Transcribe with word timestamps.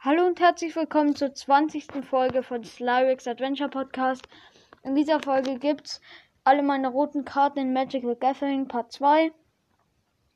Hallo 0.00 0.24
und 0.26 0.38
herzlich 0.38 0.76
willkommen 0.76 1.16
zur 1.16 1.34
20. 1.34 2.04
Folge 2.08 2.44
von 2.44 2.62
Slyrix 2.62 3.26
Adventure 3.26 3.68
Podcast. 3.68 4.28
In 4.84 4.94
dieser 4.94 5.18
Folge 5.18 5.58
gibt's 5.58 6.00
alle 6.44 6.62
meine 6.62 6.86
roten 6.86 7.24
Karten 7.24 7.58
in 7.58 7.72
Magical 7.72 8.14
Gathering 8.14 8.68
Part 8.68 8.92
2. 8.92 9.32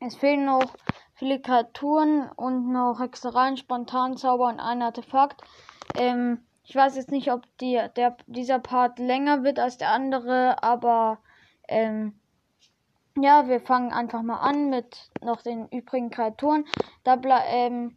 Es 0.01 0.17
fehlen 0.17 0.43
noch 0.43 0.75
viele 1.13 1.39
Kreaturen 1.39 2.29
und 2.35 2.73
noch 2.73 2.99
Hexereien, 2.99 3.55
Spontanzauber 3.55 4.49
und 4.49 4.59
ein 4.59 4.81
Artefakt. 4.81 5.41
Ähm, 5.95 6.43
ich 6.65 6.75
weiß 6.75 6.97
jetzt 6.97 7.11
nicht, 7.11 7.31
ob 7.31 7.43
die, 7.59 7.81
der, 7.95 8.17
dieser 8.27 8.59
Part 8.59 8.99
länger 8.99 9.45
wird 9.45 9.59
als 9.59 9.77
der 9.77 9.91
andere, 9.91 10.61
aber 10.61 11.19
ähm, 11.69 12.19
ja, 13.15 13.47
wir 13.47 13.61
fangen 13.61 13.93
einfach 13.93 14.23
mal 14.23 14.41
an 14.41 14.69
mit 14.69 15.09
noch 15.21 15.41
den 15.41 15.69
übrigen 15.69 16.09
Kreaturen. 16.09 16.65
Da 17.05 17.17
ähm, 17.47 17.95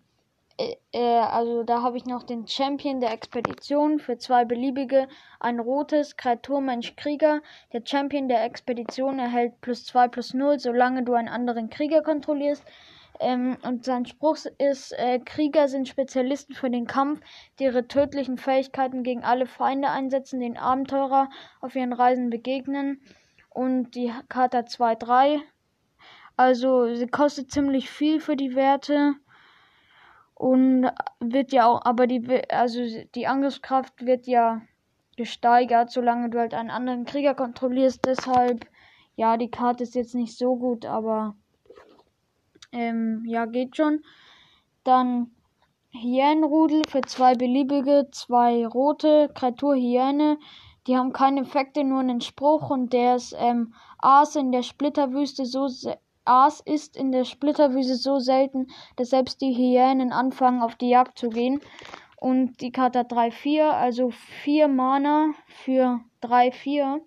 äh, 0.58 0.76
äh, 0.92 1.18
also 1.18 1.62
da 1.62 1.82
habe 1.82 1.96
ich 1.96 2.06
noch 2.06 2.22
den 2.22 2.46
Champion 2.46 3.00
der 3.00 3.12
Expedition 3.12 3.98
für 3.98 4.16
zwei 4.18 4.44
beliebige, 4.44 5.08
ein 5.40 5.60
rotes 5.60 6.16
Kreaturmensch 6.16 6.96
Krieger. 6.96 7.42
Der 7.72 7.82
Champion 7.84 8.28
der 8.28 8.44
Expedition 8.44 9.18
erhält 9.18 9.60
plus 9.60 9.84
2 9.84 10.08
plus 10.08 10.34
0, 10.34 10.58
solange 10.58 11.02
du 11.02 11.14
einen 11.14 11.28
anderen 11.28 11.68
Krieger 11.68 12.02
kontrollierst. 12.02 12.64
Ähm, 13.20 13.56
und 13.62 13.84
sein 13.84 14.06
Spruch 14.06 14.38
ist, 14.58 14.92
äh, 14.92 15.18
Krieger 15.18 15.68
sind 15.68 15.88
Spezialisten 15.88 16.54
für 16.54 16.70
den 16.70 16.86
Kampf, 16.86 17.20
die 17.58 17.64
ihre 17.64 17.88
tödlichen 17.88 18.38
Fähigkeiten 18.38 19.02
gegen 19.02 19.24
alle 19.24 19.46
Feinde 19.46 19.88
einsetzen, 19.90 20.40
den 20.40 20.58
Abenteurer 20.58 21.28
auf 21.60 21.74
ihren 21.76 21.92
Reisen 21.92 22.30
begegnen. 22.30 23.00
Und 23.50 23.94
die 23.94 24.12
Karte 24.28 24.58
2-3. 24.58 25.40
Also 26.36 26.94
sie 26.94 27.06
kostet 27.06 27.50
ziemlich 27.50 27.88
viel 27.88 28.20
für 28.20 28.36
die 28.36 28.54
Werte 28.54 29.14
und 30.36 30.90
wird 31.18 31.52
ja 31.52 31.66
auch, 31.66 31.84
aber 31.84 32.06
die, 32.06 32.22
also 32.50 32.80
die 33.14 33.26
Angriffskraft 33.26 34.04
wird 34.04 34.26
ja 34.26 34.60
gesteigert, 35.16 35.90
solange 35.90 36.28
du 36.28 36.38
halt 36.38 36.52
einen 36.52 36.70
anderen 36.70 37.06
Krieger 37.06 37.34
kontrollierst. 37.34 38.04
Deshalb, 38.04 38.66
ja, 39.16 39.38
die 39.38 39.50
Karte 39.50 39.82
ist 39.82 39.94
jetzt 39.94 40.14
nicht 40.14 40.36
so 40.36 40.56
gut, 40.56 40.84
aber 40.84 41.36
ähm, 42.70 43.24
ja, 43.26 43.46
geht 43.46 43.76
schon. 43.76 44.02
Dann 44.84 45.30
Hyänenrudel 45.92 46.82
für 46.86 47.00
zwei 47.00 47.34
beliebige, 47.34 48.08
zwei 48.12 48.66
rote 48.66 49.30
Kreatur. 49.34 49.74
Die 49.74 50.96
haben 50.96 51.12
keine 51.14 51.40
Effekte, 51.40 51.82
nur 51.82 52.00
einen 52.00 52.20
Spruch 52.20 52.68
und 52.68 52.92
der 52.92 53.16
ist 53.16 53.34
ähm, 53.38 53.72
Aas 53.98 54.36
in 54.36 54.52
der 54.52 54.62
Splitterwüste 54.62 55.46
so 55.46 55.66
Aas 56.26 56.60
ist 56.60 56.96
in 56.96 57.12
der 57.12 57.24
Splitterwüste 57.24 57.96
so 57.96 58.18
selten, 58.18 58.68
dass 58.96 59.10
selbst 59.10 59.40
die 59.40 59.54
Hyänen 59.54 60.12
anfangen, 60.12 60.62
auf 60.62 60.74
die 60.74 60.88
Jagd 60.88 61.18
zu 61.18 61.28
gehen. 61.28 61.60
Und 62.16 62.60
die 62.60 62.72
Karte 62.72 63.00
hat 63.00 63.12
3-4, 63.12 63.70
also 63.70 64.10
4 64.10 64.68
Mana 64.68 65.32
für 65.46 66.00
3-4. 66.22 67.00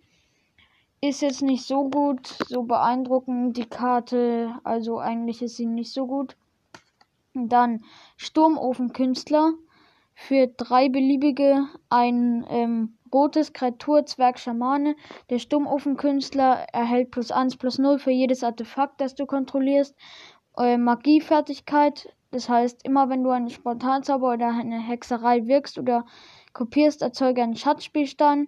Ist 1.01 1.21
jetzt 1.21 1.41
nicht 1.41 1.65
so 1.65 1.89
gut, 1.89 2.27
so 2.47 2.63
beeindruckend 2.63 3.55
die 3.57 3.65
Karte, 3.65 4.59
also 4.63 4.99
eigentlich 4.99 5.41
ist 5.41 5.55
sie 5.55 5.65
nicht 5.65 5.93
so 5.93 6.05
gut. 6.05 6.35
Dann 7.33 7.83
Sturmofenkünstler 8.17 9.53
für 10.13 10.47
drei 10.47 10.89
beliebige 10.89 11.67
ein 11.89 12.45
ähm, 12.49 12.97
Rotes 13.13 13.53
Kreatur 13.53 14.05
Zwerg 14.05 14.39
Schamane. 14.39 14.95
Der 15.29 15.39
Sturmofenkünstler 15.39 16.67
erhält 16.73 17.11
plus 17.11 17.31
1 17.31 17.57
plus 17.57 17.77
0 17.77 17.99
für 17.99 18.11
jedes 18.11 18.43
Artefakt, 18.43 19.01
das 19.01 19.15
du 19.15 19.25
kontrollierst. 19.25 19.95
Äh, 20.57 20.77
Magiefertigkeit. 20.77 22.13
Das 22.31 22.47
heißt, 22.49 22.85
immer 22.85 23.09
wenn 23.09 23.23
du 23.23 23.31
einen 23.31 23.49
Spontanzauber 23.49 24.33
oder 24.33 24.49
eine 24.49 24.79
Hexerei 24.79 25.47
wirkst 25.47 25.77
oder 25.77 26.05
kopierst, 26.53 27.01
erzeuge 27.01 27.41
einen 27.41 27.55
Schatzspielstein. 27.55 28.47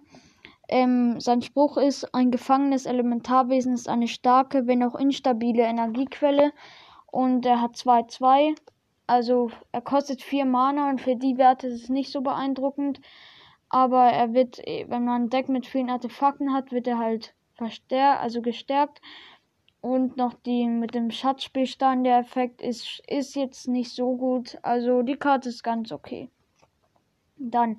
Ähm, 0.68 1.20
sein 1.20 1.42
Spruch 1.42 1.76
ist, 1.76 2.14
ein 2.14 2.30
gefangenes 2.30 2.86
Elementarwesen 2.86 3.74
ist 3.74 3.88
eine 3.88 4.08
starke, 4.08 4.66
wenn 4.66 4.82
auch 4.82 4.94
instabile 4.94 5.64
Energiequelle. 5.64 6.52
Und 7.10 7.44
er 7.44 7.60
hat 7.60 7.76
2-2. 7.76 8.56
Also 9.06 9.50
er 9.72 9.82
kostet 9.82 10.22
4 10.22 10.44
Mana 10.44 10.88
und 10.88 11.00
für 11.00 11.16
die 11.16 11.36
Werte 11.36 11.66
ist 11.66 11.82
es 11.82 11.88
nicht 11.88 12.12
so 12.12 12.22
beeindruckend. 12.22 13.00
Aber 13.72 14.04
er 14.04 14.34
wird, 14.34 14.58
äh, 14.68 14.84
wenn 14.88 15.06
man 15.06 15.22
ein 15.22 15.30
Deck 15.30 15.48
mit 15.48 15.66
vielen 15.66 15.88
Artefakten 15.88 16.52
hat, 16.52 16.70
wird 16.72 16.86
er 16.86 16.98
halt 16.98 17.34
verstärkt, 17.54 18.20
also 18.20 18.42
gestärkt. 18.42 19.00
Und 19.80 20.16
noch 20.16 20.34
die 20.34 20.68
mit 20.68 20.94
dem 20.94 21.10
Schatzspielstein, 21.10 22.04
der 22.04 22.18
Effekt 22.18 22.60
ist, 22.60 23.02
ist 23.08 23.34
jetzt 23.34 23.66
nicht 23.66 23.90
so 23.90 24.16
gut. 24.16 24.58
Also 24.62 25.02
die 25.02 25.16
Karte 25.16 25.48
ist 25.48 25.64
ganz 25.64 25.90
okay. 25.90 26.28
Dann 27.36 27.78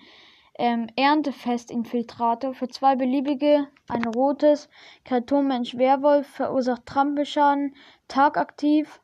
ähm, 0.57 0.87
Erntefest-Infiltrator 0.95 2.55
für 2.55 2.67
zwei 2.67 2.95
beliebige, 2.95 3.67
ein 3.87 4.03
rotes, 4.05 4.69
Kreaturmensch 5.05 5.77
Werwolf 5.77 6.27
verursacht 6.27 6.87
Trampelschaden, 6.87 7.75
tagaktiv 8.07 8.99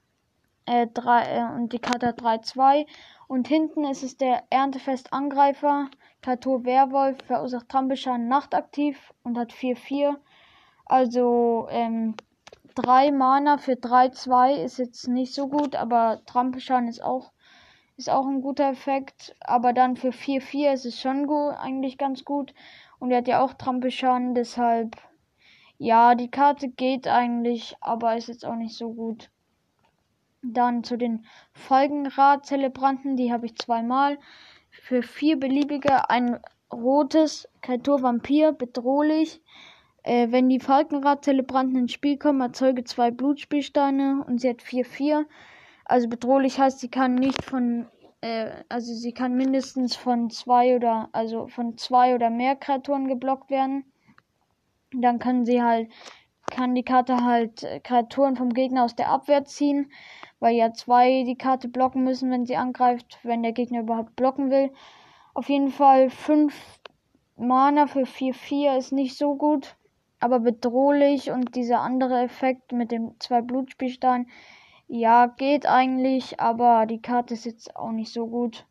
äh, 0.65 0.87
drei, 0.93 1.23
äh, 1.23 1.55
und 1.55 1.71
die 1.71 1.79
Karte 1.79 2.07
hat 2.07 2.21
3-2. 2.21 2.85
Und 3.29 3.47
hinten 3.47 3.83
ist 3.83 4.01
es 4.01 4.17
der 4.17 4.41
Erntefest-Angreifer, 4.49 5.91
Kreatur 6.23 6.65
Werwolf 6.65 7.15
verursacht 7.27 7.69
Trampelschaden 7.69 8.27
nachtaktiv 8.27 9.13
und 9.21 9.37
hat 9.37 9.53
4-4. 9.53 10.15
Also 10.87 11.67
ähm, 11.69 12.15
3 12.73 13.11
Mana 13.11 13.59
für 13.59 13.73
3-2 13.73 14.55
ist 14.55 14.79
jetzt 14.79 15.07
nicht 15.07 15.35
so 15.35 15.47
gut, 15.47 15.75
aber 15.75 16.21
Trampelschaden 16.25 16.87
ist 16.87 17.03
auch, 17.03 17.31
ist 17.97 18.09
auch 18.09 18.25
ein 18.25 18.41
guter 18.41 18.71
Effekt. 18.71 19.35
Aber 19.41 19.73
dann 19.73 19.95
für 19.95 20.09
4-4 20.09 20.73
ist 20.73 20.85
es 20.87 20.99
schon 20.99 21.27
gut, 21.27 21.53
eigentlich 21.53 21.99
ganz 21.99 22.25
gut. 22.25 22.55
Und 22.97 23.11
er 23.11 23.19
hat 23.19 23.27
ja 23.27 23.43
auch 23.43 23.53
Trampelschaden, 23.53 24.33
deshalb 24.33 24.95
ja, 25.77 26.15
die 26.15 26.31
Karte 26.31 26.67
geht 26.67 27.07
eigentlich, 27.07 27.75
aber 27.79 28.17
ist 28.17 28.27
jetzt 28.27 28.43
auch 28.43 28.55
nicht 28.55 28.75
so 28.75 28.91
gut. 28.91 29.29
Dann 30.41 30.83
zu 30.83 30.97
den 30.97 31.25
Folgenrad-Zelebranten, 31.53 33.17
die 33.17 33.31
habe 33.31 33.45
ich 33.45 33.55
zweimal 33.55 34.17
für 34.69 35.01
vier 35.03 35.37
beliebige 35.37 36.09
ein 36.09 36.39
rotes 36.71 37.47
Kreatur-Vampir 37.61 38.53
bedrohlich. 38.53 39.41
Äh, 40.03 40.31
wenn 40.31 40.47
die 40.47 40.61
Falkenrad-Zelebranten 40.61 41.75
ins 41.75 41.91
Spiel 41.91 42.17
kommen, 42.17 42.39
erzeuge 42.39 42.85
zwei 42.85 43.11
Blutspielsteine 43.11 44.23
und 44.25 44.39
sie 44.39 44.49
hat 44.49 44.61
4-4. 44.61 45.25
Also 45.83 46.07
bedrohlich 46.07 46.59
heißt, 46.59 46.79
sie 46.79 46.89
kann 46.89 47.15
nicht 47.15 47.43
von, 47.43 47.87
äh, 48.21 48.51
also 48.69 48.93
sie 48.93 49.11
kann 49.11 49.35
mindestens 49.35 49.97
von 49.97 50.29
zwei 50.29 50.75
oder, 50.75 51.09
also 51.11 51.47
von 51.47 51.77
zwei 51.77 52.15
oder 52.15 52.29
mehr 52.29 52.55
Kreaturen 52.55 53.07
geblockt 53.09 53.49
werden. 53.49 53.83
Dann 54.93 55.19
kann 55.19 55.45
sie 55.45 55.61
halt, 55.61 55.91
kann 56.49 56.75
die 56.75 56.83
Karte 56.83 57.17
halt 57.25 57.67
Kreaturen 57.83 58.37
vom 58.37 58.53
Gegner 58.53 58.85
aus 58.85 58.95
der 58.95 59.09
Abwehr 59.09 59.43
ziehen 59.45 59.91
weil 60.39 60.55
ja 60.55 60.73
zwei 60.73 61.23
die 61.23 61.37
Karte 61.37 61.67
blocken 61.67 62.03
müssen, 62.03 62.31
wenn 62.31 62.45
sie 62.45 62.55
angreift, 62.55 63.19
wenn 63.23 63.43
der 63.43 63.51
Gegner 63.51 63.81
überhaupt 63.81 64.15
blocken 64.15 64.49
will. 64.49 64.71
Auf 65.33 65.49
jeden 65.49 65.69
Fall 65.69 66.09
5 66.09 66.53
Mana 67.37 67.87
für 67.87 68.05
4-4 68.05 68.77
ist 68.77 68.91
nicht 68.91 69.17
so 69.17 69.35
gut, 69.35 69.77
aber 70.19 70.39
bedrohlich 70.39 71.31
und 71.31 71.55
dieser 71.55 71.81
andere 71.81 72.21
Effekt 72.21 72.73
mit 72.73 72.91
dem 72.91 73.17
zwei 73.19 73.41
Blutspielsteinen, 73.41 74.27
ja, 74.87 75.27
geht 75.27 75.65
eigentlich, 75.65 76.39
aber 76.39 76.85
die 76.85 77.01
Karte 77.01 77.35
ist 77.35 77.45
jetzt 77.45 77.75
auch 77.75 77.91
nicht 77.91 78.11
so 78.11 78.27
gut. 78.27 78.65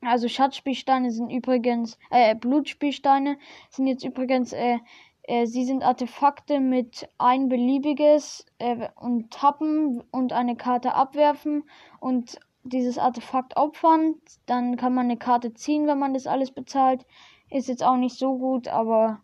Also 0.00 0.28
Schatzspielsteine 0.28 1.10
sind 1.10 1.30
übrigens, 1.30 1.98
äh, 2.10 2.34
Blutspielsteine 2.34 3.38
sind 3.70 3.86
jetzt 3.86 4.04
übrigens 4.04 4.52
äh, 4.52 4.78
äh, 5.26 5.46
sie 5.46 5.64
sind 5.64 5.82
Artefakte 5.82 6.60
mit 6.60 7.08
ein 7.18 7.48
beliebiges 7.48 8.44
äh, 8.58 8.88
und 8.96 9.30
tappen 9.30 10.02
und 10.10 10.32
eine 10.32 10.56
Karte 10.56 10.94
abwerfen 10.94 11.64
und 12.00 12.38
dieses 12.62 12.98
Artefakt 12.98 13.56
opfern. 13.56 14.16
Dann 14.46 14.76
kann 14.76 14.94
man 14.94 15.06
eine 15.06 15.16
Karte 15.16 15.54
ziehen, 15.54 15.86
wenn 15.86 15.98
man 15.98 16.14
das 16.14 16.26
alles 16.26 16.50
bezahlt. 16.50 17.06
Ist 17.50 17.68
jetzt 17.68 17.82
auch 17.82 17.96
nicht 17.96 18.18
so 18.18 18.36
gut, 18.36 18.68
aber 18.68 19.20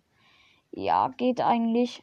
ja, 0.71 1.09
geht 1.17 1.41
eigentlich. 1.41 2.03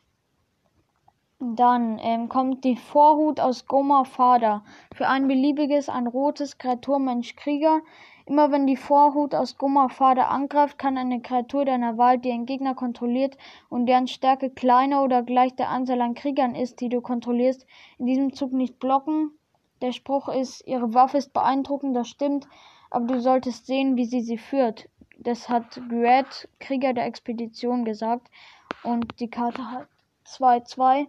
Dann 1.40 2.00
ähm, 2.02 2.30
kommt 2.30 2.64
die 2.64 2.76
Vorhut 2.76 3.40
aus 3.40 3.68
Goma 3.68 4.04
Fader. 4.04 4.64
Für 4.94 5.08
ein 5.08 5.28
beliebiges, 5.28 5.88
ein 5.88 6.08
rotes 6.08 6.58
Kreaturmensch 6.58 7.36
Krieger 7.36 7.82
Immer 8.28 8.52
wenn 8.52 8.68
die 8.68 8.76
Vorhut 8.76 9.34
aus 9.34 9.58
Gummafader 9.58 10.30
angreift, 10.30 10.78
kann 10.78 10.98
eine 10.98 11.22
Kreatur 11.22 11.64
deiner 11.64 11.98
Wahl, 11.98 12.20
die 12.20 12.30
ein 12.34 12.46
Gegner 12.46 12.76
kontrolliert 12.76 13.38
und 13.70 13.86
deren 13.86 14.10
Stärke 14.10 14.50
kleiner 14.50 15.02
oder 15.02 15.24
gleich 15.24 15.56
der 15.56 15.70
Anzahl 15.70 16.02
an 16.02 16.14
Kriegern 16.14 16.54
ist, 16.54 16.82
die 16.82 16.90
du 16.90 17.00
kontrollierst, 17.00 17.66
in 17.98 18.06
diesem 18.06 18.34
Zug 18.34 18.52
nicht 18.52 18.80
blocken. 18.80 19.32
Der 19.82 19.94
Spruch 19.94 20.28
ist, 20.28 20.68
ihre 20.68 20.94
Waffe 20.94 21.18
ist 21.18 21.32
beeindruckend, 21.32 21.96
das 21.96 22.10
stimmt, 22.10 22.50
aber 22.90 23.08
du 23.08 23.22
solltest 23.22 23.66
sehen, 23.66 23.96
wie 23.96 24.06
sie 24.06 24.20
sie 24.20 24.38
führt. 24.38 24.90
Das 25.18 25.48
hat 25.48 25.82
Gret, 25.88 26.50
Krieger 26.60 26.92
der 26.92 27.06
Expedition, 27.06 27.86
gesagt. 27.86 28.30
Und 28.84 29.22
die 29.22 29.30
Karte 29.30 29.72
hat 29.72 29.88
2-2. 30.26 31.08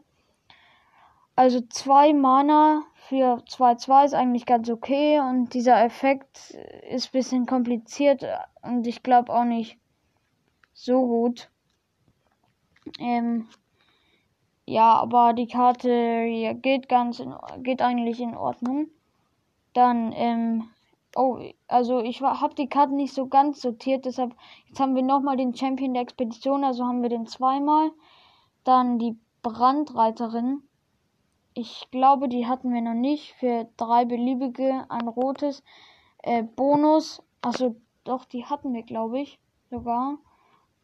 Also 1.39 1.61
zwei 1.61 2.15
Mana 2.15 2.83
für 2.95 3.45
2-2 3.47 4.07
ist 4.07 4.15
eigentlich 4.15 4.45
ganz 4.45 4.69
okay 4.69 5.21
und 5.21 5.55
dieser 5.55 5.85
Effekt 5.85 6.51
ist 6.91 7.07
ein 7.07 7.13
bisschen 7.13 7.47
kompliziert 7.47 8.25
und 8.61 8.85
ich 8.89 9.05
glaube 9.05 9.33
auch 9.33 9.45
nicht 9.45 9.79
so 10.73 11.01
gut. 11.01 11.49
Ähm, 12.99 13.47
ja, 14.67 14.95
aber 14.95 15.33
die 15.33 15.47
Karte 15.47 15.93
ja, 15.93 16.55
geht 16.55 16.89
ganz 16.89 17.21
in, 17.21 17.33
geht 17.59 17.83
eigentlich 17.83 18.19
in 18.19 18.37
Ordnung. 18.37 18.89
Dann, 19.75 20.11
ähm, 20.17 20.71
oh, 21.15 21.39
also 21.69 22.01
ich 22.01 22.21
habe 22.21 22.57
die 22.57 22.69
Karten 22.69 22.97
nicht 22.97 23.15
so 23.15 23.29
ganz 23.29 23.61
sortiert, 23.61 24.07
deshalb 24.07 24.35
jetzt 24.67 24.81
haben 24.81 24.97
wir 24.97 25.05
nochmal 25.05 25.37
den 25.37 25.55
Champion 25.55 25.95
der 25.95 26.03
Expedition, 26.03 26.65
also 26.65 26.85
haben 26.85 27.03
wir 27.03 27.11
den 27.11 27.29
zweimal. 27.29 27.93
Dann 28.65 28.99
die 28.99 29.17
Brandreiterin. 29.43 30.65
Ich 31.61 31.91
glaube, 31.91 32.29
die 32.29 32.47
hatten 32.47 32.73
wir 32.73 32.81
noch 32.81 32.95
nicht. 32.95 33.33
Für 33.33 33.67
drei 33.77 34.05
beliebige 34.05 34.87
ein 34.89 35.09
rotes 35.09 35.65
äh, 36.23 36.45
Bonus. 36.45 37.21
Also 37.43 37.75
doch, 38.05 38.27
die 38.27 38.45
hatten 38.45 38.73
wir, 38.75 38.85
glaube 38.85 39.19
ich, 39.19 39.41
sogar. 39.69 40.19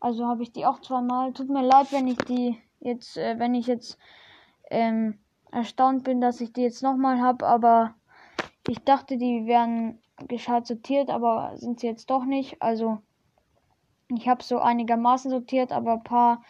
Also 0.01 0.27
habe 0.27 0.43
ich 0.43 0.51
die 0.51 0.67
auch 0.67 0.81
zweimal. 0.81 1.33
Tut 1.33 1.49
mir 1.49 1.63
leid, 1.63 1.93
wenn 1.93 2.09
ich 2.09 2.17
die 2.17 2.59
jetzt, 2.81 3.17
äh, 3.17 3.39
wenn 3.39 3.55
ich 3.55 3.69
jetzt 3.69 3.99
ähm, 4.69 5.21
erstaunt 5.53 6.03
bin, 6.03 6.21
dass 6.21 6.41
ich 6.41 6.53
die 6.53 6.63
jetzt 6.63 6.83
nochmal 6.83 7.21
habe, 7.21 7.47
aber 7.47 7.95
ich 8.67 8.81
dachte, 8.81 9.17
die 9.17 9.47
wären 9.47 10.01
gescheit 10.27 10.67
sortiert, 10.67 11.09
aber 11.09 11.53
sind 11.55 11.79
sie 11.79 11.87
jetzt 11.87 12.11
doch 12.11 12.25
nicht. 12.25 12.61
Also 12.61 12.99
ich 14.09 14.27
habe 14.29 14.43
so 14.43 14.59
einigermaßen 14.59 15.31
sortiert, 15.31 15.71
aber 15.71 15.93
ein 15.93 16.03
paar 16.03 16.43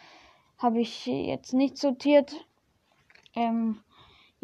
habe 0.57 0.79
ich 0.79 1.05
jetzt 1.05 1.53
nicht 1.53 1.77
sortiert. 1.77 2.43
Ähm, 3.35 3.81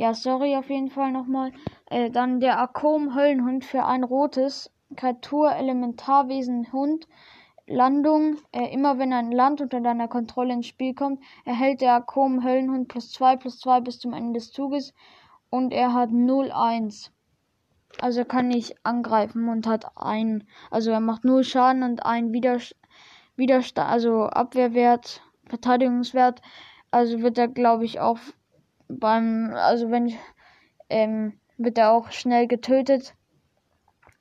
ja, 0.01 0.15
sorry 0.15 0.55
auf 0.55 0.67
jeden 0.71 0.89
Fall 0.89 1.11
nochmal. 1.11 1.51
Äh, 1.85 2.09
dann 2.09 2.39
der 2.39 2.59
Akom 2.59 3.13
Höllenhund 3.13 3.63
für 3.63 3.85
ein 3.85 4.03
rotes 4.03 4.71
Kreatur 4.95 5.51
Elementarwesen 5.53 6.71
Hund 6.73 7.07
Landung. 7.67 8.37
Äh, 8.51 8.73
immer 8.73 8.97
wenn 8.97 9.13
ein 9.13 9.31
Land 9.31 9.61
unter 9.61 9.79
deiner 9.79 10.07
Kontrolle 10.07 10.53
ins 10.53 10.65
Spiel 10.65 10.95
kommt, 10.95 11.21
erhält 11.45 11.81
der 11.81 11.93
Akom 11.93 12.43
Höllenhund 12.43 12.87
plus 12.87 13.11
2 13.11 13.35
plus 13.35 13.59
2 13.59 13.81
bis 13.81 13.99
zum 13.99 14.13
Ende 14.13 14.39
des 14.39 14.51
Zuges 14.51 14.95
und 15.51 15.71
er 15.71 15.93
hat 15.93 16.09
0-1. 16.09 17.11
Also 17.99 18.25
kann 18.25 18.47
nicht 18.47 18.73
angreifen 18.83 19.49
und 19.49 19.67
hat 19.67 19.85
ein, 19.95 20.47
also 20.71 20.89
er 20.89 20.99
macht 20.99 21.25
0 21.25 21.43
Schaden 21.43 21.83
und 21.83 22.03
ein 22.03 22.33
Widerstand, 22.33 22.81
Widerstand, 23.35 23.87
also 23.87 24.23
Abwehrwert, 24.23 25.21
Verteidigungswert. 25.45 26.41
Also 26.89 27.21
wird 27.21 27.37
er, 27.37 27.47
glaube 27.47 27.85
ich, 27.85 27.99
auch 27.99 28.17
beim, 28.99 29.53
also 29.53 29.91
wenn 29.91 30.07
ich, 30.07 30.17
ähm, 30.89 31.39
wird 31.57 31.77
er 31.77 31.91
auch 31.91 32.11
schnell 32.11 32.47
getötet. 32.47 33.15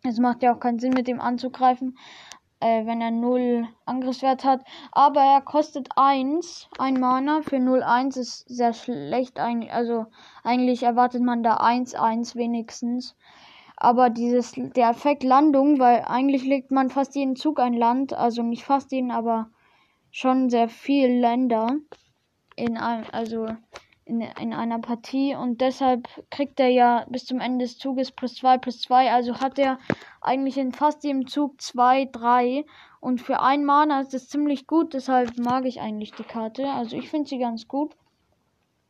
Es 0.03 0.19
macht 0.19 0.43
ja 0.43 0.55
auch 0.55 0.61
keinen 0.61 0.79
Sinn, 0.79 0.93
mit 0.95 1.09
ihm 1.09 1.21
anzugreifen 1.21 1.97
äh, 2.61 2.85
wenn 2.87 3.01
er 3.01 3.11
0 3.11 3.67
Angriffswert 3.87 4.45
hat. 4.45 4.63
Aber 4.93 5.21
er 5.21 5.41
kostet 5.41 5.89
1, 5.97 6.69
ein 6.79 7.01
Mana 7.01 7.41
für 7.43 7.57
0-1 7.57 8.19
ist 8.19 8.49
sehr 8.49 8.73
schlecht. 8.73 9.41
Also 9.41 10.07
eigentlich 10.45 10.83
erwartet 10.83 11.23
man 11.23 11.43
da 11.43 11.57
1-1 11.57 12.37
wenigstens. 12.37 13.17
Aber 13.77 14.11
dieses, 14.11 14.53
der 14.53 14.91
Effekt 14.91 15.23
Landung, 15.23 15.79
weil 15.79 16.05
eigentlich 16.07 16.45
legt 16.45 16.71
man 16.71 16.91
fast 16.91 17.15
jeden 17.15 17.35
Zug 17.35 17.59
ein 17.59 17.73
Land, 17.73 18.13
also 18.13 18.43
nicht 18.43 18.65
fast 18.65 18.93
jeden, 18.93 19.11
aber 19.11 19.49
schon 20.11 20.51
sehr 20.51 20.69
viel 20.69 21.09
Länder 21.09 21.77
in 22.57 22.77
einem, 22.77 23.07
also 23.11 23.47
in, 24.11 24.21
in 24.21 24.53
einer 24.53 24.81
Partie 24.81 25.37
und 25.37 25.61
deshalb 25.61 26.09
kriegt 26.31 26.59
er 26.59 26.69
ja 26.69 27.07
bis 27.09 27.25
zum 27.27 27.41
Ende 27.41 27.65
des 27.65 27.79
Zuges 27.79 28.11
plus 28.11 28.35
2 28.35 28.59
plus 28.59 28.81
2. 28.83 29.13
Also 29.13 29.41
hat 29.41 29.59
er 29.59 29.79
eigentlich 30.21 30.59
in 30.59 30.73
fast 30.73 31.05
jedem 31.05 31.29
Zug 31.29 31.61
2, 31.61 32.07
3 32.07 32.65
und 33.01 33.21
für 33.21 33.41
ein 33.41 33.65
Mana 33.65 34.01
ist 34.01 34.13
das 34.13 34.29
ziemlich 34.29 34.67
gut, 34.67 34.95
deshalb 34.95 35.39
mag 35.39 35.65
ich 35.65 35.81
eigentlich 35.81 36.11
die 36.13 36.25
Karte. 36.25 36.69
Also 36.69 36.97
ich 36.97 37.09
finde 37.09 37.29
sie 37.29 37.39
ganz 37.39 37.69
gut. 37.69 37.95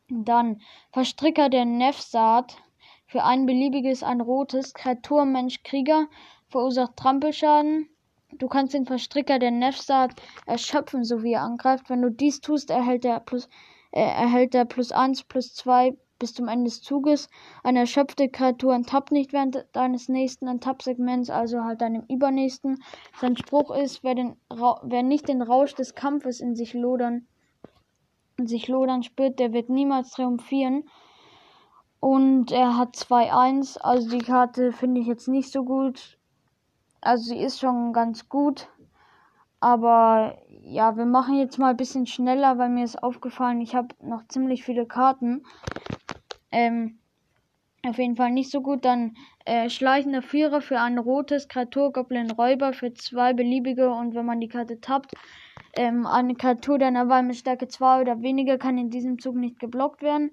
Dann 0.09 0.59
Verstricker 0.91 1.49
der 1.49 1.65
Nefsaat. 1.65 2.57
Für 3.05 3.23
ein 3.23 3.45
beliebiges, 3.45 4.03
ein 4.03 4.21
rotes. 4.21 4.73
Kreatur, 4.73 5.25
Mensch, 5.25 5.63
Krieger. 5.63 6.07
Verursacht 6.49 6.97
Trampelschaden. 6.97 7.87
Du 8.33 8.47
kannst 8.47 8.73
den 8.73 8.85
Verstricker 8.85 9.39
der 9.39 9.51
Nefsaat 9.51 10.13
erschöpfen, 10.45 11.03
so 11.03 11.21
wie 11.23 11.33
er 11.33 11.43
angreift. 11.43 11.89
Wenn 11.89 12.01
du 12.01 12.09
dies 12.09 12.41
tust, 12.41 12.69
erhält 12.69 13.05
er 13.05 13.19
plus 13.19 13.47
erhält 13.91 14.55
er 14.55 14.65
plus 14.65 14.91
1, 14.91 15.23
plus 15.23 15.53
2 15.53 15.97
bis 16.21 16.33
zum 16.35 16.47
Ende 16.47 16.65
des 16.65 16.81
Zuges. 16.81 17.29
Eine 17.63 17.79
erschöpfte 17.79 18.29
Kreatur 18.29 18.73
enttappt 18.73 19.11
nicht 19.11 19.33
während 19.33 19.65
deines 19.73 20.07
nächsten 20.07 20.47
Enttapp-Segments, 20.47 21.29
also 21.29 21.63
halt 21.63 21.81
deinem 21.81 22.03
übernächsten. 22.07 22.83
Sein 23.19 23.35
Spruch 23.35 23.71
ist, 23.71 24.03
wer, 24.03 24.15
den 24.15 24.35
wer 24.83 25.03
nicht 25.03 25.27
den 25.27 25.41
Rausch 25.41 25.73
des 25.73 25.95
Kampfes 25.95 26.39
in 26.39 26.55
sich 26.55 26.73
lodern, 26.73 27.25
in 28.37 28.45
sich 28.47 28.67
lodern 28.67 29.01
spürt, 29.01 29.39
der 29.39 29.51
wird 29.51 29.69
niemals 29.69 30.11
triumphieren. 30.11 30.83
Und 31.99 32.51
er 32.51 32.77
hat 32.77 32.95
2-1, 32.95 33.79
also 33.79 34.09
die 34.09 34.23
Karte 34.23 34.71
finde 34.71 35.01
ich 35.01 35.07
jetzt 35.07 35.27
nicht 35.27 35.51
so 35.51 35.63
gut. 35.63 36.17
Also 37.01 37.25
sie 37.25 37.37
ist 37.37 37.59
schon 37.59 37.93
ganz 37.93 38.29
gut. 38.29 38.69
Aber 39.59 40.37
ja, 40.71 40.95
wir 40.95 41.05
machen 41.05 41.37
jetzt 41.37 41.57
mal 41.57 41.71
ein 41.71 41.77
bisschen 41.77 42.07
schneller, 42.07 42.57
weil 42.57 42.69
mir 42.69 42.85
ist 42.85 43.03
aufgefallen, 43.03 43.59
ich 43.61 43.75
habe 43.75 43.89
noch 44.01 44.25
ziemlich 44.27 44.63
viele 44.63 44.85
Karten. 44.85 45.43
Ähm, 46.51 46.99
auf 47.83 47.97
jeden 47.97 48.15
Fall 48.15 48.31
nicht 48.31 48.51
so 48.51 48.61
gut. 48.61 48.85
Dann 48.85 49.15
äh, 49.45 49.69
schleichender 49.69 50.21
Vierer 50.21 50.61
für 50.61 50.79
ein 50.79 50.97
rotes 50.97 51.47
Kreatur 51.49 51.91
Goblin 51.91 52.31
Räuber 52.31 52.73
für 52.73 52.93
zwei 52.93 53.33
beliebige 53.33 53.91
und 53.91 54.15
wenn 54.15 54.25
man 54.25 54.39
die 54.39 54.47
Karte 54.47 54.79
tappt, 54.79 55.13
ähm, 55.73 56.05
eine 56.05 56.35
Kreatur 56.35 56.79
deiner 56.79 57.09
Wahl 57.09 57.23
mit 57.23 57.35
Stärke 57.35 57.67
2 57.67 58.01
oder 58.01 58.21
weniger 58.21 58.57
kann 58.57 58.77
in 58.77 58.89
diesem 58.89 59.19
Zug 59.19 59.35
nicht 59.35 59.59
geblockt 59.59 60.01
werden. 60.01 60.31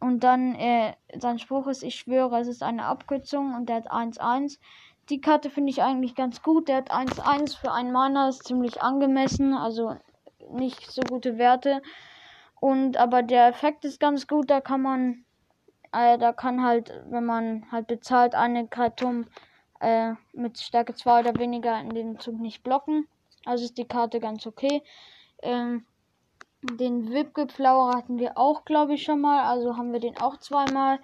Und 0.00 0.24
dann 0.24 0.54
äh, 0.54 0.94
sein 1.18 1.38
Spruch 1.38 1.66
ist, 1.66 1.82
ich 1.82 1.96
schwöre, 1.96 2.40
es 2.40 2.48
ist 2.48 2.62
eine 2.62 2.84
Abkürzung 2.84 3.54
und 3.54 3.68
der 3.68 3.76
hat 3.76 3.90
1-1. 3.90 4.58
Die 5.10 5.20
Karte 5.20 5.50
finde 5.50 5.70
ich 5.70 5.82
eigentlich 5.82 6.14
ganz 6.14 6.42
gut. 6.42 6.68
Der 6.68 6.76
hat 6.76 6.92
1-1 6.92 7.56
für 7.56 7.72
einen 7.72 7.92
Mana, 7.92 8.28
ist 8.28 8.44
ziemlich 8.44 8.82
angemessen, 8.82 9.54
also 9.54 9.96
nicht 10.50 10.90
so 10.90 11.02
gute 11.02 11.38
Werte. 11.38 11.82
Und 12.60 12.96
aber 12.96 13.22
der 13.22 13.48
Effekt 13.48 13.84
ist 13.84 14.00
ganz 14.00 14.26
gut, 14.26 14.50
da 14.50 14.60
kann 14.60 14.82
man, 14.82 15.24
äh, 15.92 16.18
da 16.18 16.32
kann 16.32 16.62
halt, 16.62 16.92
wenn 17.08 17.24
man 17.24 17.70
halt 17.70 17.86
bezahlt, 17.86 18.34
eine 18.34 18.66
Kreatur 18.66 19.24
äh, 19.80 20.12
mit 20.32 20.58
Stärke 20.58 20.94
2 20.94 21.20
oder 21.20 21.38
weniger 21.38 21.80
in 21.80 21.90
den 21.90 22.18
Zug 22.18 22.38
nicht 22.38 22.62
blocken. 22.62 23.06
Also 23.44 23.64
ist 23.64 23.78
die 23.78 23.86
Karte 23.86 24.20
ganz 24.20 24.46
okay. 24.46 24.82
Ähm, 25.42 25.86
den 26.62 27.12
Wipgeflower 27.12 27.94
hatten 27.94 28.18
wir 28.18 28.36
auch, 28.36 28.64
glaube 28.64 28.94
ich, 28.94 29.04
schon 29.04 29.20
mal. 29.20 29.44
Also 29.44 29.76
haben 29.76 29.92
wir 29.92 30.00
den 30.00 30.18
auch 30.18 30.38
zweimal 30.38 30.98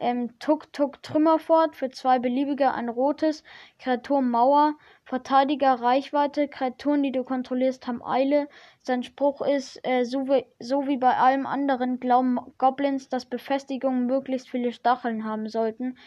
ähm, 0.00 0.38
Tuk 0.38 0.72
Tuk 0.72 1.02
Trümmerfort 1.02 1.76
für 1.76 1.90
zwei 1.90 2.18
beliebige 2.18 2.72
ein 2.72 2.88
rotes, 2.88 3.44
Kreatur 3.78 4.22
Mauer, 4.22 4.74
Verteidiger 5.04 5.74
Reichweite, 5.74 6.48
Kreaturen, 6.48 7.02
die 7.02 7.12
du 7.12 7.22
kontrollierst, 7.22 7.86
haben 7.86 8.02
Eile. 8.04 8.48
Sein 8.80 9.02
Spruch 9.02 9.42
ist, 9.42 9.78
äh, 9.86 10.04
so, 10.04 10.26
wie, 10.26 10.46
so 10.58 10.86
wie 10.86 10.96
bei 10.96 11.16
allem 11.16 11.46
anderen 11.46 12.00
glauben 12.00 12.38
Goblins, 12.58 13.08
dass 13.08 13.26
Befestigungen 13.26 14.06
möglichst 14.06 14.48
viele 14.48 14.72
Stacheln 14.72 15.24
haben 15.24 15.48
sollten. 15.48 15.98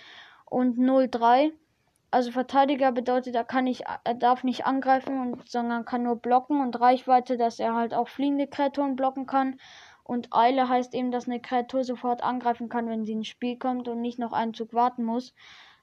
Und 0.46 0.78
03. 0.78 1.52
Also 2.12 2.32
Verteidiger 2.32 2.92
bedeutet, 2.92 3.34
er 3.34 3.44
kann 3.44 3.64
nicht, 3.64 3.86
er 4.04 4.14
darf 4.14 4.44
nicht 4.44 4.68
angreifen, 4.68 5.20
und, 5.20 5.50
sondern 5.50 5.84
kann 5.84 6.04
nur 6.04 6.16
blocken 6.16 6.62
und 6.62 6.80
Reichweite, 6.80 7.38
dass 7.38 7.60
er 7.60 7.74
halt 7.74 7.94
auch 7.94 8.08
fliegende 8.08 8.46
Kreaturen 8.48 8.96
blocken 8.96 9.26
kann. 9.26 9.60
Und 10.04 10.34
Eile 10.34 10.68
heißt 10.68 10.94
eben, 10.94 11.12
dass 11.12 11.28
eine 11.28 11.40
Kreatur 11.40 11.84
sofort 11.84 12.24
angreifen 12.24 12.70
kann, 12.70 12.90
wenn 12.90 13.06
sie 13.06 13.14
ins 13.14 13.28
Spiel 13.28 13.58
kommt 13.58 13.88
und 13.88 14.02
nicht 14.02 14.20
noch 14.20 14.34
einen 14.34 14.54
Zug 14.54 14.74
warten 14.74 15.04
muss. 15.04 15.34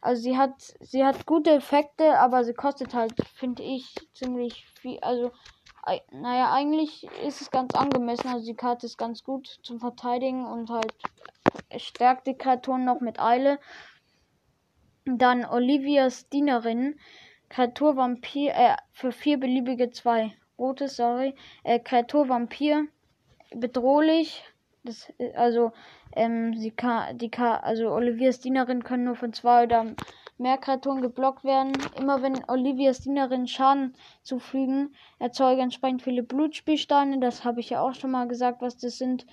Also 0.03 0.23
sie 0.23 0.37
hat, 0.37 0.55
sie 0.81 1.05
hat 1.05 1.27
gute 1.27 1.51
Effekte, 1.51 2.19
aber 2.19 2.45
sie 2.45 2.55
kostet 2.55 2.95
halt, 2.95 3.15
finde 3.35 3.63
ich, 3.63 3.95
ziemlich 4.15 4.67
viel. 4.81 4.99
Also, 5.01 5.31
naja, 6.11 6.53
eigentlich 6.53 7.05
ist 7.25 7.41
es 7.41 7.51
ganz 7.51 7.75
angemessen. 7.75 8.29
Also 8.29 8.47
die 8.47 8.57
Karte 8.57 8.87
ist 8.87 8.97
ganz 8.97 9.25
gut 9.25 9.59
zum 9.63 9.81
Verteidigen 9.81 10.47
und 10.47 10.71
halt 10.71 10.95
stärkt 11.77 12.27
die 12.27 12.37
Kreaturen 12.37 12.85
noch 12.85 13.01
mit 13.01 13.21
Eile. 13.21 13.59
Dann 15.05 15.45
Olivias 15.45 16.29
Dienerin. 16.29 16.99
Kreatur 17.49 17.97
Vampir, 17.97 18.55
äh, 18.55 18.77
für 18.93 19.11
vier 19.11 19.39
beliebige 19.41 19.91
zwei. 19.91 20.37
Rote, 20.57 20.89
sorry. 20.89 21.35
Äh, 21.65 21.81
Kreatur 21.81 22.29
Vampir 22.29 22.87
bedrohlich. 23.55 24.45
Das, 24.83 25.13
also, 25.35 25.73
ähm, 26.13 26.57
sie 26.57 26.71
kann, 26.71 27.19
die 27.19 27.31
kann, 27.31 27.61
also 27.63 27.91
Olivias 27.91 28.41
Dienerin 28.41 28.83
können 28.83 29.05
nur 29.05 29.17
von 29.17 29.33
zwei 29.33 29.65
oder 29.65 29.95
mehr 30.39 30.57
Kreaturen 30.57 31.03
geblockt 31.03 31.45
werden. 31.45 31.73
Immer 31.99 32.23
wenn 32.23 32.43
Olivias 32.49 33.01
Dienerin 33.01 33.47
Schaden 33.47 33.95
zufügen, 34.23 34.95
erzeugen 35.19 35.61
entsprechend 35.61 36.03
viele 36.03 36.23
Blutspielsteine. 36.23 37.21
Das 37.21 37.45
habe 37.45 37.61
ich 37.61 37.71
ja 37.71 37.83
auch 37.83 37.95
schon 37.95 38.11
mal 38.11 38.27
gesagt, 38.27 38.63
was 38.63 38.79
das 38.79 38.99
sind. 38.99 39.27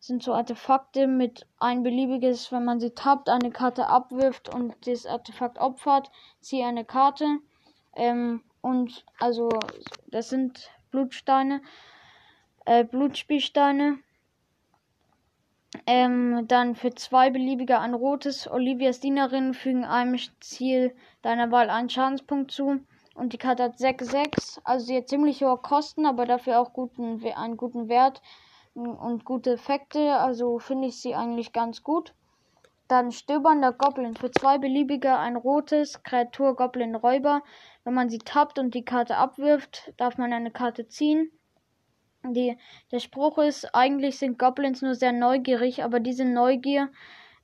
sind 0.00 0.22
so 0.22 0.32
Artefakte 0.34 1.06
mit 1.06 1.46
ein 1.58 1.82
beliebiges, 1.82 2.50
wenn 2.50 2.64
man 2.64 2.80
sie 2.80 2.90
tappt, 2.90 3.28
eine 3.28 3.50
Karte 3.50 3.86
abwirft 3.86 4.52
und 4.52 4.74
das 4.86 5.06
Artefakt 5.06 5.58
opfert, 5.58 6.10
ziehe 6.40 6.66
eine 6.66 6.84
Karte. 6.84 7.26
Ähm, 7.94 8.42
und 8.60 9.04
also 9.18 9.48
das 10.08 10.30
sind 10.30 10.70
Blutsteine, 10.90 11.62
äh, 12.66 12.84
Blutspielsteine. 12.84 13.98
Ähm, 15.86 16.46
dann 16.48 16.74
für 16.74 16.94
zwei 16.94 17.30
beliebige 17.30 17.78
ein 17.78 17.94
rotes. 17.94 18.50
Olivias 18.50 19.00
Dienerinnen 19.00 19.54
fügen 19.54 19.84
einem 19.84 20.18
Ziel 20.40 20.94
deiner 21.22 21.50
Wahl 21.52 21.70
einen 21.70 21.90
Schadenspunkt 21.90 22.50
zu. 22.50 22.80
Und 23.14 23.32
die 23.32 23.38
Karte 23.38 23.64
hat 23.64 23.76
6-6. 23.76 24.60
Also 24.64 24.86
sie 24.86 24.96
hat 24.96 25.08
ziemlich 25.08 25.42
hohe 25.42 25.58
Kosten, 25.58 26.06
aber 26.06 26.26
dafür 26.26 26.60
auch 26.60 26.72
guten, 26.72 27.24
einen 27.36 27.56
guten 27.56 27.88
Wert 27.88 28.20
und 28.74 29.24
gute 29.24 29.52
Effekte. 29.52 30.16
Also 30.16 30.58
finde 30.58 30.88
ich 30.88 31.00
sie 31.00 31.14
eigentlich 31.14 31.52
ganz 31.52 31.82
gut. 31.82 32.14
Dann 32.88 33.12
stöbernder 33.12 33.72
Goblin. 33.72 34.16
Für 34.16 34.32
zwei 34.32 34.58
beliebige 34.58 35.16
ein 35.16 35.36
rotes. 35.36 36.02
Kreatur 36.02 36.56
Goblin 36.56 36.96
Räuber. 36.96 37.42
Wenn 37.84 37.94
man 37.94 38.08
sie 38.08 38.18
tappt 38.18 38.58
und 38.58 38.74
die 38.74 38.84
Karte 38.84 39.16
abwirft, 39.16 39.92
darf 39.96 40.18
man 40.18 40.32
eine 40.32 40.50
Karte 40.50 40.88
ziehen. 40.88 41.30
Die, 42.22 42.56
der 42.92 43.00
Spruch 43.00 43.38
ist, 43.38 43.74
eigentlich 43.74 44.18
sind 44.18 44.38
Goblins 44.38 44.82
nur 44.82 44.94
sehr 44.94 45.12
neugierig, 45.12 45.82
aber 45.82 46.00
diese 46.00 46.24
Neugier 46.24 46.90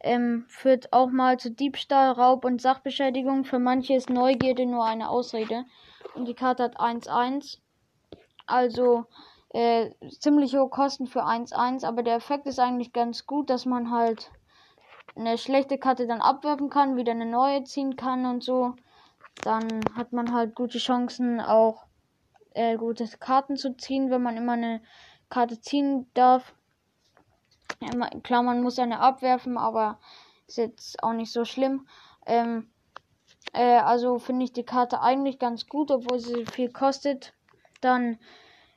ähm, 0.00 0.44
führt 0.48 0.92
auch 0.92 1.10
mal 1.10 1.38
zu 1.38 1.50
Diebstahl, 1.50 2.12
Raub 2.12 2.44
und 2.44 2.60
Sachbeschädigung. 2.60 3.44
Für 3.44 3.58
manche 3.58 3.94
ist 3.94 4.10
Neugierde 4.10 4.66
nur 4.66 4.84
eine 4.84 5.08
Ausrede. 5.08 5.64
Und 6.14 6.28
die 6.28 6.34
Karte 6.34 6.64
hat 6.64 6.78
1-1. 6.78 7.58
Also 8.46 9.06
äh, 9.50 9.90
ziemlich 10.20 10.54
hohe 10.54 10.68
Kosten 10.68 11.06
für 11.06 11.24
1-1, 11.24 11.84
aber 11.84 12.02
der 12.02 12.16
Effekt 12.16 12.46
ist 12.46 12.60
eigentlich 12.60 12.92
ganz 12.92 13.26
gut, 13.26 13.48
dass 13.48 13.64
man 13.64 13.90
halt 13.90 14.30
eine 15.16 15.38
schlechte 15.38 15.78
Karte 15.78 16.06
dann 16.06 16.20
abwerfen 16.20 16.68
kann, 16.68 16.96
wieder 16.96 17.12
eine 17.12 17.26
neue 17.26 17.64
ziehen 17.64 17.96
kann 17.96 18.26
und 18.26 18.44
so. 18.44 18.74
Dann 19.42 19.80
hat 19.94 20.12
man 20.12 20.32
halt 20.32 20.54
gute 20.54 20.78
Chancen, 20.78 21.40
auch 21.40 21.85
äh, 22.56 22.76
gute 22.76 23.06
Karten 23.18 23.56
zu 23.56 23.76
ziehen, 23.76 24.10
wenn 24.10 24.22
man 24.22 24.36
immer 24.36 24.52
eine 24.52 24.80
Karte 25.28 25.60
ziehen 25.60 26.10
darf. 26.14 26.54
Klar, 28.22 28.42
man 28.42 28.62
muss 28.62 28.78
eine 28.78 29.00
abwerfen, 29.00 29.58
aber 29.58 29.98
ist 30.46 30.58
jetzt 30.58 31.02
auch 31.02 31.12
nicht 31.12 31.32
so 31.32 31.44
schlimm. 31.44 31.86
Ähm, 32.24 32.70
äh, 33.52 33.78
also 33.78 34.18
finde 34.18 34.44
ich 34.44 34.52
die 34.52 34.64
Karte 34.64 35.00
eigentlich 35.00 35.38
ganz 35.38 35.68
gut, 35.68 35.90
obwohl 35.90 36.18
sie 36.18 36.46
viel 36.46 36.70
kostet. 36.70 37.34
Dann, 37.80 38.18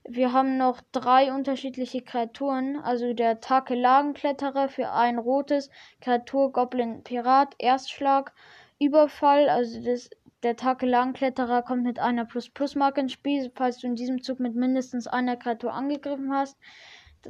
wir 0.03 0.33
haben 0.33 0.57
noch 0.57 0.81
drei 0.91 1.31
unterschiedliche 1.33 2.01
Kreaturen. 2.01 2.77
Also 2.77 3.13
der 3.13 3.39
Takelagenkletterer 3.39 4.69
für 4.69 4.91
ein 4.91 5.19
rotes, 5.19 5.69
Kreatur 6.01 6.51
Goblin 6.51 7.03
Pirat, 7.03 7.55
Erstschlag, 7.59 8.33
Überfall. 8.79 9.49
Also 9.49 9.81
das, 9.83 10.09
der 10.43 10.55
Takelagenkletterer 10.55 11.63
kommt 11.63 11.83
mit 11.83 11.99
einer 11.99 12.25
Plus-Plus-Marke 12.25 13.01
ins 13.01 13.13
Spiel, 13.13 13.51
falls 13.55 13.79
du 13.79 13.87
in 13.87 13.95
diesem 13.95 14.21
Zug 14.21 14.39
mit 14.39 14.55
mindestens 14.55 15.07
einer 15.07 15.35
Kreatur 15.35 15.73
angegriffen 15.73 16.33
hast. 16.33 16.57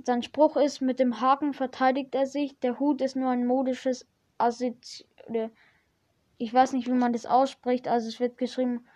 Sein 0.06 0.22
Spruch 0.22 0.58
ist, 0.58 0.82
mit 0.82 1.00
dem 1.00 1.20
Haken 1.20 1.54
verteidigt 1.54 2.13
er 2.13 2.28
sich. 2.28 2.60
Der 2.60 2.80
Hut 2.80 3.01
ist 3.01 3.16
nur 3.16 3.30
ein 3.30 3.48
modisches 3.48 4.06
Assozi 4.38 5.06
ich 6.39 6.51
weiß 6.54 6.74
nicht, 6.74 6.88
wie 6.88 6.94
man 6.94 7.13
das 7.13 7.28
ausspricht. 7.28 7.88
Also 7.88 8.08
es 8.08 8.20
wird 8.20 8.38
geschrieben 8.38 8.88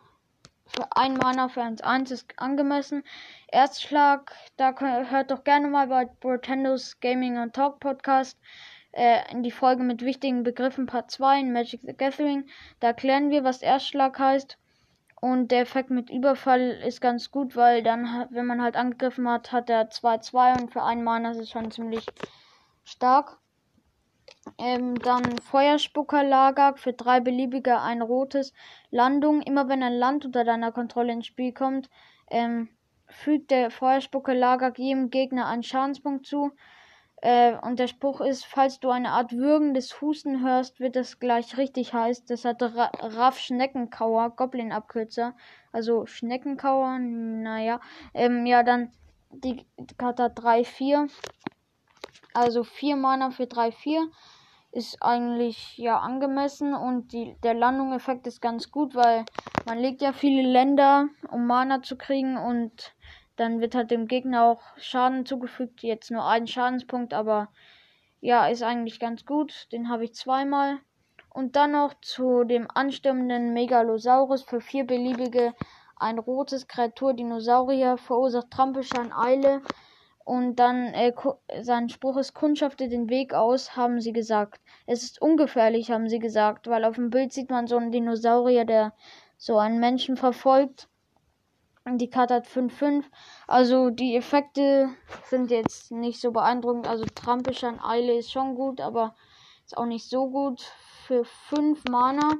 für 0.71 0.87
ein 0.97 1.15
Mana 1.15 1.49
für 1.49 1.63
1-1 1.63 2.13
ist 2.13 2.33
angemessen. 2.37 3.03
Erstschlag, 3.49 4.33
da 4.57 4.75
hört 4.79 5.31
doch 5.31 5.45
gerne 5.45 5.69
mal 5.69 5.89
bei 5.89 6.05
Brotendos 6.05 7.01
Gaming 7.01 7.39
und 7.39 7.55
Talk 7.55 7.81
Podcast 7.81 8.39
äh, 8.93 9.31
in 9.31 9.43
die 9.43 9.51
Folge 9.51 9.83
mit 9.83 10.05
wichtigen 10.05 10.43
Begriffen 10.43 10.87
Part 10.87 11.11
2 11.11 11.41
in 11.41 11.53
Magic 11.53 11.81
the 11.83 11.97
Gathering. 11.97 12.49
Da 12.79 12.89
erklären 12.89 13.31
wir, 13.31 13.45
was 13.45 13.63
Erstschlag 13.63 14.19
heißt. 14.19 14.57
Und 15.21 15.49
der 15.49 15.61
Effekt 15.61 15.91
mit 15.91 16.09
Überfall 16.09 16.71
ist 16.87 17.01
ganz 17.03 17.31
gut, 17.31 17.55
weil 17.55 17.83
dann, 17.83 18.27
wenn 18.31 18.47
man 18.47 18.63
halt 18.63 18.77
angegriffen 18.77 19.29
hat, 19.29 19.53
hat 19.53 19.69
er 19.69 19.91
2-2 19.91 20.63
und 20.63 20.73
für 20.73 20.83
einen 20.83 21.05
Mana 21.05 21.33
ist 21.33 21.39
es 21.39 21.51
schon 21.51 21.71
ziemlich 21.71 22.07
stark. 22.85 23.37
Ähm, 24.59 24.95
dann 24.97 25.39
Feuerspuckerlager 25.39 26.77
für 26.77 26.93
drei 26.93 27.21
beliebige 27.21 27.81
ein 27.81 28.03
rotes. 28.03 28.53
Landung, 28.91 29.43
immer 29.43 29.69
wenn 29.69 29.83
ein 29.83 29.95
Land 29.95 30.25
unter 30.25 30.45
deiner 30.45 30.73
Kontrolle 30.73 31.13
ins 31.13 31.27
Spiel 31.27 31.53
kommt, 31.53 31.91
ähm, 32.31 32.69
fügt 33.07 33.51
der 33.51 33.71
Feuerspuckerlager 33.71 34.73
jedem 34.77 35.11
Gegner 35.11 35.47
einen 35.47 35.63
Schadenspunkt 35.63 36.27
zu. 36.27 36.53
Äh, 37.23 37.57
und 37.59 37.79
der 37.79 37.87
Spruch 37.87 38.21
ist, 38.23 38.47
falls 38.47 38.81
du 38.81 38.89
eine 38.91 39.11
Art 39.11 39.33
würgendes 39.33 40.01
Husten 40.01 40.43
hörst, 40.43 40.81
wird 40.81 40.97
das 40.97 41.19
gleich 41.19 41.59
richtig 41.59 41.93
heißt. 41.93 42.31
Das 42.31 42.45
hat 42.47 42.63
Ra 42.63 42.91
Raff 42.99 43.39
Schneckenkauer, 43.39 44.31
Goblin-Abkürzer. 44.37 45.35
Also 45.73 46.07
Schneckenkauer, 46.07 46.99
naja. 46.99 47.81
Ähm, 48.15 48.47
ja, 48.47 48.63
dann 48.63 48.93
die 49.31 49.67
Karte 49.99 50.31
3-4. 50.35 51.09
Also 52.33 52.65
4 52.65 52.97
Mana 52.97 53.31
für 53.31 53.47
3-4 53.47 54.09
ist 54.73 55.03
eigentlich 55.03 55.77
ja 55.79 55.99
angemessen 55.99 56.75
und 56.75 57.13
die, 57.13 57.37
der 57.43 57.55
Landung-Effekt 57.55 58.27
ist 58.27 58.41
ganz 58.41 58.71
gut, 58.71 58.95
weil 58.95 59.25
man 59.67 59.79
legt 59.79 60.01
ja 60.01 60.13
viele 60.13 60.49
Länder, 60.49 61.09
um 61.31 61.47
Mana 61.47 61.83
zu 61.83 61.97
kriegen 61.97 62.37
und 62.37 62.95
dann 63.37 63.61
wird 63.61 63.75
halt 63.75 63.91
dem 63.91 64.07
Gegner 64.07 64.45
auch 64.45 64.63
Schaden 64.77 65.27
zugefügt. 65.27 65.83
Jetzt 65.83 66.11
nur 66.11 66.25
ein 66.25 66.47
Schadenspunkt, 66.47 67.15
aber 67.15 67.49
ja, 68.21 68.47
ist 68.47 68.63
eigentlich 68.63 69.01
ganz 69.01 69.25
gut. 69.25 69.67
Den 69.73 69.89
habe 69.89 70.05
ich 70.05 70.15
zweimal. 70.15 70.79
Und 71.33 71.57
dann 71.57 71.73
noch 71.73 71.95
zu 72.03 72.45
dem 72.45 72.69
anstürmenden 72.73 73.55
Megalosaurus 73.55 74.43
für 74.43 74.61
vier 74.61 74.85
beliebige 74.85 75.55
ein 75.97 76.19
rotes 76.19 76.67
Kreatur 76.67 77.15
Dinosaurier 77.15 77.97
verursacht 77.97 78.51
Trampelschein 78.51 79.13
Eile 79.13 79.63
und 80.31 80.57
dann 80.61 80.95
äh, 80.95 81.13
sein 81.63 81.89
Spruch 81.89 82.17
ist 82.17 82.35
kundschafte 82.35 82.89
den 82.89 83.11
Weg 83.11 83.35
aus, 83.35 83.75
haben 83.75 84.01
sie 84.01 84.13
gesagt. 84.13 84.61
Es 84.87 85.03
ist 85.03 85.21
ungefährlich, 85.21 85.91
haben 85.91 86.09
sie 86.09 86.21
gesagt, 86.21 86.69
weil 86.69 86.85
auf 86.85 86.95
dem 86.95 87.11
Bild 87.11 87.33
sieht 87.33 87.51
man 87.51 87.67
so 87.67 87.77
einen 87.77 87.91
Dinosaurier, 87.91 88.65
der 88.65 88.93
so 89.37 89.59
einen 89.59 89.81
Menschen 89.81 90.17
verfolgt 90.17 90.89
die 91.87 92.11
Karte 92.11 92.35
hat 92.35 92.47
5-5. 92.47 93.03
Also 93.49 93.91
die 93.91 94.15
Effekte 94.15 94.91
sind 95.25 95.51
jetzt 95.51 95.91
nicht 95.91 96.21
so 96.21 96.31
beeindruckend. 96.31 96.87
Also 96.87 97.05
Trampelschein 97.07 97.81
Eile 97.81 98.17
ist 98.19 98.31
schon 98.31 98.55
gut, 98.55 98.81
aber 98.81 99.17
ist 99.65 99.77
auch 99.77 99.87
nicht 99.87 100.09
so 100.09 100.31
gut. 100.31 100.61
Für 101.07 101.25
5 101.25 101.83
Mana. 101.91 102.37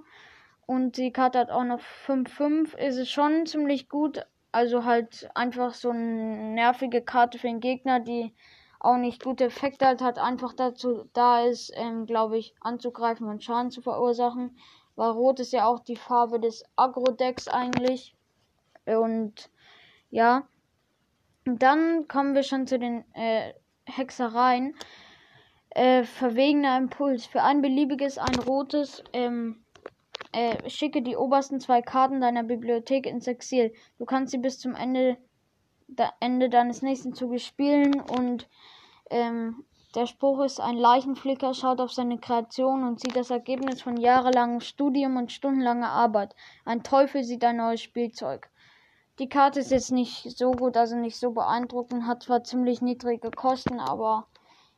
Und 0.67 0.97
die 0.97 1.11
Karte 1.11 1.41
hat 1.41 1.51
auch 1.51 1.65
noch 1.65 1.81
5-5. 2.07 2.77
Ist 2.77 2.99
es 2.99 3.11
schon 3.11 3.47
ziemlich 3.47 3.89
gut. 3.89 4.25
Also 4.53 4.85
halt 4.85 5.29
einfach 5.35 5.75
so 5.75 5.91
eine 5.91 6.55
nervige 6.55 7.03
Karte 7.03 7.39
für 7.39 7.47
den 7.47 7.61
Gegner, 7.61 8.01
die 8.01 8.35
auch 8.81 8.97
nicht 8.97 9.23
gute 9.23 9.45
Effekte 9.45 9.87
hat, 9.87 10.01
hat 10.01 10.19
einfach 10.19 10.55
dazu 10.55 11.05
da 11.13 11.45
ist, 11.45 11.71
ähm, 11.77 12.07
glaube 12.07 12.39
ich, 12.39 12.55
anzugreifen 12.61 13.29
und 13.29 13.45
Schaden 13.45 13.71
zu 13.71 13.83
verursachen. 13.83 14.57
Weil 14.97 15.11
Rot 15.11 15.39
ist 15.41 15.53
ja 15.53 15.67
auch 15.67 15.81
die 15.81 15.97
Farbe 15.97 16.41
des 16.41 16.65
Agro-Decks 16.77 17.49
eigentlich. 17.49 18.15
Und 18.87 19.51
ja, 20.11 20.49
dann 21.45 22.09
kommen 22.09 22.35
wir 22.35 22.43
schon 22.43 22.67
zu 22.67 22.79
den 22.79 23.05
äh, 23.15 23.53
Hexereien. 23.85 24.75
Äh, 25.71 26.05
verwegener 26.05 26.77
Impuls. 26.77 27.27
Für 27.27 27.43
ein 27.43 27.63
beliebiges, 27.63 28.19
ein 28.19 28.35
rotes, 28.41 29.05
ähm, 29.13 29.63
äh, 30.33 30.69
schicke 30.69 31.03
die 31.03 31.17
obersten 31.17 31.61
zwei 31.61 31.83
Karten 31.83 32.21
deiner 32.21 32.43
Bibliothek 32.43 33.07
ins 33.07 33.27
Exil. 33.27 33.73
Du 33.99 34.05
kannst 34.05 34.31
sie 34.31 34.39
bis 34.39 34.59
zum 34.59 34.75
Ende, 34.75 35.17
da, 35.89 36.13
Ende 36.21 36.49
deines 36.49 36.83
nächsten 36.83 37.15
Zuges 37.15 37.45
spielen 37.45 38.01
und 38.01 38.49
ähm, 39.11 39.65
der 39.97 40.07
Spruch 40.07 40.45
ist, 40.45 40.61
ein 40.61 40.77
Leichenflicker 40.77 41.53
schaut 41.53 41.81
auf 41.81 41.93
seine 41.93 42.19
Kreation 42.19 42.85
und 42.85 43.01
sieht 43.01 43.17
das 43.17 43.31
Ergebnis 43.31 43.83
von 43.83 43.97
jahrelangem 43.97 44.61
Studium 44.61 45.17
und 45.17 45.33
stundenlanger 45.33 45.91
Arbeit. 45.91 46.37
Ein 46.65 46.85
Teufel 46.85 47.25
sieht 47.25 47.43
ein 47.43 47.57
neues 47.57 47.81
Spielzeug. 47.81 48.51
Die 49.19 49.29
Karte 49.29 49.59
ist 49.61 49.73
jetzt 49.73 49.91
nicht 49.91 50.39
so 50.39 50.53
gut, 50.53 50.77
also 50.77 50.97
nicht 50.97 51.19
so 51.19 51.33
beeindruckend, 51.33 52.07
hat 52.07 52.23
zwar 52.23 52.45
ziemlich 52.45 52.81
niedrige 52.81 53.33
Kosten, 53.33 53.81
aber 53.81 54.29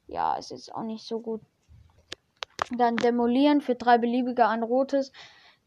ja, 0.06 0.34
ist 0.36 0.50
jetzt 0.50 0.74
auch 0.74 0.82
nicht 0.82 1.06
so 1.06 1.20
gut. 1.20 1.42
Dann 2.70 2.96
demolieren 2.96 3.60
für 3.60 3.74
drei 3.74 3.98
beliebige 3.98 4.48
ein 4.48 4.62
rotes. 4.62 5.12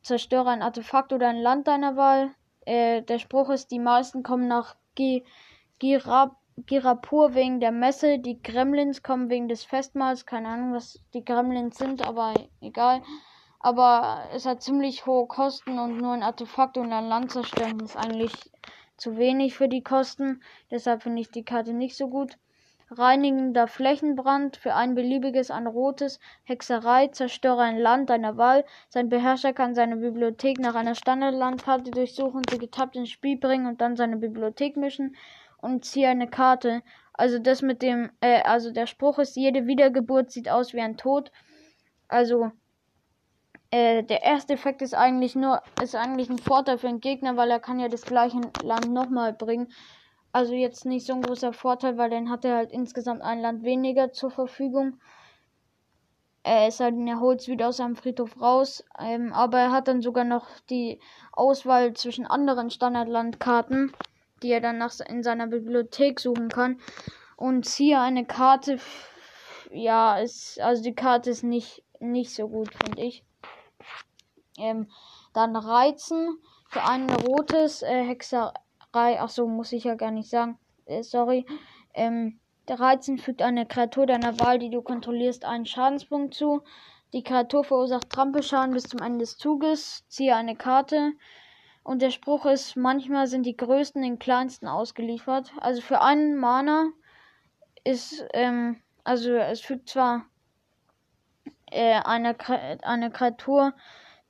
Zerstöre 0.05 0.49
ein 0.49 0.61
Artefakt 0.61 1.13
oder 1.13 1.29
ein 1.29 1.41
Land 1.41 1.67
deiner 1.67 1.95
Wahl. 1.97 2.29
Äh, 2.61 3.01
der 3.01 3.17
Spruch 3.17 3.49
ist, 3.49 3.71
die 3.71 3.79
meisten 3.79 4.21
kommen 4.21 4.47
nach 4.47 4.75
G 4.93 5.23
Girap 5.79 6.35
Girapur 6.57 7.33
wegen 7.33 7.59
der 7.59 7.71
Messe. 7.71 8.19
Die 8.19 8.41
Gremlins 8.41 9.01
kommen 9.01 9.29
wegen 9.29 9.49
des 9.49 9.63
Festmahls. 9.65 10.27
Keine 10.27 10.49
Ahnung, 10.49 10.73
was 10.73 10.99
die 11.15 11.25
Gremlins 11.25 11.77
sind, 11.77 12.07
aber 12.07 12.33
egal. 12.61 13.01
Aber 13.59 14.29
es 14.31 14.45
hat 14.45 14.61
ziemlich 14.61 15.07
hohe 15.07 15.25
Kosten 15.25 15.79
und 15.79 15.97
nur 15.97 16.13
ein 16.13 16.23
Artefakt 16.23 16.77
und 16.77 16.93
ein 16.93 17.09
Land 17.09 17.31
zerstören 17.31 17.79
ist 17.79 17.97
eigentlich 17.97 18.31
zu 18.97 19.17
wenig 19.17 19.55
für 19.55 19.67
die 19.67 19.83
Kosten. 19.83 20.43
Deshalb 20.69 21.01
finde 21.01 21.21
ich 21.21 21.31
die 21.31 21.43
Karte 21.43 21.73
nicht 21.73 21.97
so 21.97 22.07
gut. 22.09 22.37
Reinigender 22.91 23.67
Flächenbrand 23.67 24.57
für 24.57 24.75
ein 24.75 24.93
beliebiges 24.93 25.49
ein 25.49 25.65
rotes. 25.65 26.19
Hexerei, 26.43 27.07
zerstöre 27.07 27.61
ein 27.61 27.79
Land 27.79 28.09
deiner 28.09 28.37
Wahl. 28.37 28.63
Sein 28.89 29.09
Beherrscher 29.09 29.53
kann 29.53 29.73
seine 29.73 29.97
Bibliothek 29.97 30.59
nach 30.59 30.75
einer 30.75 30.93
Standardlandkarte 30.93 31.91
durchsuchen, 31.91 32.43
sie 32.49 32.59
getappt 32.59 32.95
ins 32.95 33.09
Spiel 33.09 33.37
bringen 33.37 33.65
und 33.65 33.81
dann 33.81 33.95
seine 33.95 34.17
Bibliothek 34.17 34.77
mischen 34.77 35.15
und 35.57 35.83
ziehe 35.83 36.09
eine 36.09 36.27
Karte. 36.27 36.83
Also 37.13 37.39
das 37.39 37.61
mit 37.61 37.81
dem, 37.81 38.11
äh, 38.21 38.41
also 38.43 38.71
der 38.71 38.87
Spruch 38.87 39.19
ist, 39.19 39.35
jede 39.35 39.65
Wiedergeburt 39.65 40.31
sieht 40.31 40.49
aus 40.49 40.73
wie 40.73 40.81
ein 40.81 40.97
Tod. 40.97 41.31
Also 42.07 42.51
äh, 43.71 44.03
der 44.03 44.21
erste 44.23 44.53
Effekt 44.53 44.81
ist 44.81 44.93
eigentlich 44.93 45.35
nur, 45.35 45.61
ist 45.81 45.95
eigentlich 45.95 46.29
ein 46.29 46.37
Vorteil 46.37 46.77
für 46.77 46.87
den 46.87 46.99
Gegner, 46.99 47.35
weil 47.35 47.49
er 47.49 47.59
kann 47.59 47.79
ja 47.79 47.87
das 47.87 48.03
gleiche 48.03 48.41
Land 48.61 48.91
nochmal 48.91 49.33
bringen. 49.33 49.71
Also 50.35 50.53
jetzt 50.53 50.83
nicht 50.83 51.07
so 51.07 51.13
ein 51.13 51.21
großer 51.21 51.53
Vorteil, 51.53 51.97
weil 51.97 52.09
dann 52.09 52.29
hat 52.29 52.43
er 52.43 52.57
halt 52.57 52.73
insgesamt 52.73 53.21
ein 53.21 53.39
Land 53.39 53.63
weniger 53.63 54.11
zur 54.11 54.31
Verfügung. 54.31 54.99
Er 56.43 56.67
ist 56.67 56.81
halt, 56.81 56.95
er 57.07 57.21
holt 57.21 57.47
wieder 57.47 57.69
aus 57.69 57.77
seinem 57.77 57.95
Friedhof 57.95 58.41
raus. 58.41 58.83
Ähm, 58.99 59.31
aber 59.31 59.59
er 59.59 59.71
hat 59.71 59.87
dann 59.87 60.01
sogar 60.01 60.25
noch 60.25 60.45
die 60.69 60.99
Auswahl 61.31 61.93
zwischen 61.93 62.25
anderen 62.25 62.69
Standardlandkarten, 62.69 63.93
die 64.43 64.51
er 64.51 64.59
dann 64.59 64.77
nach, 64.77 64.99
in 65.07 65.23
seiner 65.23 65.47
Bibliothek 65.47 66.19
suchen 66.19 66.49
kann. 66.49 66.81
Und 67.37 67.65
hier 67.65 68.01
eine 68.01 68.25
Karte, 68.25 68.77
ja, 69.71 70.17
ist, 70.17 70.59
also 70.59 70.83
die 70.83 70.95
Karte 70.95 71.29
ist 71.29 71.43
nicht, 71.43 71.81
nicht 72.01 72.35
so 72.35 72.49
gut, 72.49 72.73
finde 72.83 73.03
ich. 73.03 73.23
Ähm, 74.57 74.89
dann 75.31 75.55
Reizen 75.55 76.39
für 76.67 76.83
ein 76.83 77.09
rotes 77.09 77.83
äh, 77.83 78.03
Hexer 78.03 78.51
Drei, 78.95 79.19
ach 79.19 79.27
so, 79.27 79.45
muss 79.45 79.73
ich 79.73 79.83
ja 79.83 79.95
gar 79.95 80.11
nicht 80.11 80.29
sagen. 80.29 80.57
Äh, 80.85 81.03
sorry. 81.03 81.45
Ähm, 81.93 82.39
der 82.69 82.79
Reizen 82.79 83.17
fügt 83.17 83.41
einer 83.41 83.65
Kreatur 83.65 84.05
deiner 84.05 84.39
Wahl, 84.39 84.57
die 84.57 84.69
du 84.69 84.81
kontrollierst, 84.81 85.43
einen 85.43 85.65
Schadenspunkt 85.65 86.33
zu. 86.33 86.61
Die 87.11 87.21
Kreatur 87.21 87.65
verursacht 87.65 88.09
Trampelschaden 88.09 88.73
bis 88.73 88.83
zum 88.83 89.01
Ende 89.01 89.17
des 89.19 89.37
Zuges. 89.37 90.05
Ziehe 90.07 90.33
eine 90.33 90.55
Karte. 90.55 91.11
Und 91.83 92.01
der 92.01 92.09
Spruch 92.09 92.45
ist, 92.45 92.77
manchmal 92.77 93.27
sind 93.27 93.45
die 93.45 93.57
Größten 93.57 94.01
den 94.01 94.17
Kleinsten 94.17 94.69
ausgeliefert. 94.69 95.51
Also 95.57 95.81
für 95.81 95.99
einen 95.99 96.37
Mana 96.37 96.85
ist, 97.83 98.25
ähm, 98.31 98.81
also 99.03 99.33
es 99.33 99.59
fügt 99.59 99.89
zwar 99.89 100.23
äh, 101.69 101.99
eine, 101.99 102.33
eine 102.81 103.11
Kreatur 103.11 103.73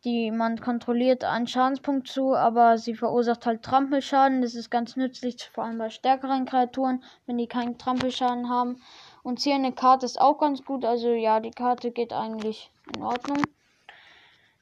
die 0.05 0.31
man 0.31 0.61
kontrolliert, 0.61 1.23
einen 1.23 1.47
Schadenspunkt 1.47 2.07
zu, 2.07 2.35
aber 2.35 2.77
sie 2.77 2.93
verursacht 2.93 3.45
halt 3.45 3.63
Trampelschaden. 3.63 4.41
Das 4.41 4.53
ist 4.53 4.69
ganz 4.69 4.95
nützlich, 4.95 5.49
vor 5.51 5.65
allem 5.65 5.79
bei 5.79 5.89
stärkeren 5.89 6.45
Kreaturen, 6.45 7.03
wenn 7.25 7.37
die 7.37 7.47
keinen 7.47 7.77
Trampelschaden 7.79 8.49
haben. 8.49 8.81
Und 9.23 9.39
hier 9.39 9.55
eine 9.55 9.73
Karte 9.73 10.05
ist 10.05 10.21
auch 10.21 10.37
ganz 10.37 10.63
gut, 10.63 10.85
also 10.85 11.09
ja, 11.09 11.39
die 11.39 11.51
Karte 11.51 11.91
geht 11.91 12.13
eigentlich 12.13 12.71
in 12.95 13.01
Ordnung. 13.01 13.41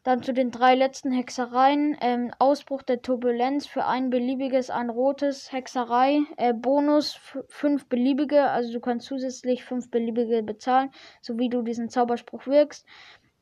Dann 0.04 0.22
zu 0.22 0.34
den 0.34 0.52
drei 0.52 0.76
letzten 0.76 1.12
Hexereien. 1.12 1.98
Ähm, 2.02 2.32
Ausbruch 2.38 2.82
der 2.82 3.02
Turbulenz 3.02 3.68
für 3.68 3.86
ein 3.86 4.10
beliebiges, 4.10 4.70
ein 4.70 4.90
rotes 4.90 5.54
Hexerei. 5.54 6.20
Äh, 6.36 6.54
Bonus 6.54 7.18
fünf 7.48 7.88
beliebige, 7.88 8.50
also 8.50 8.74
du 8.74 8.82
kannst 8.82 9.08
zusätzlich 9.08 9.64
fünf 9.64 9.90
beliebige 9.92 10.44
bezahlen, 10.44 10.92
so 11.22 11.38
wie 11.38 11.50
du 11.50 11.62
diesen 11.62 11.90
Zauberspruch 11.90 12.48
wirkst. 12.48 12.86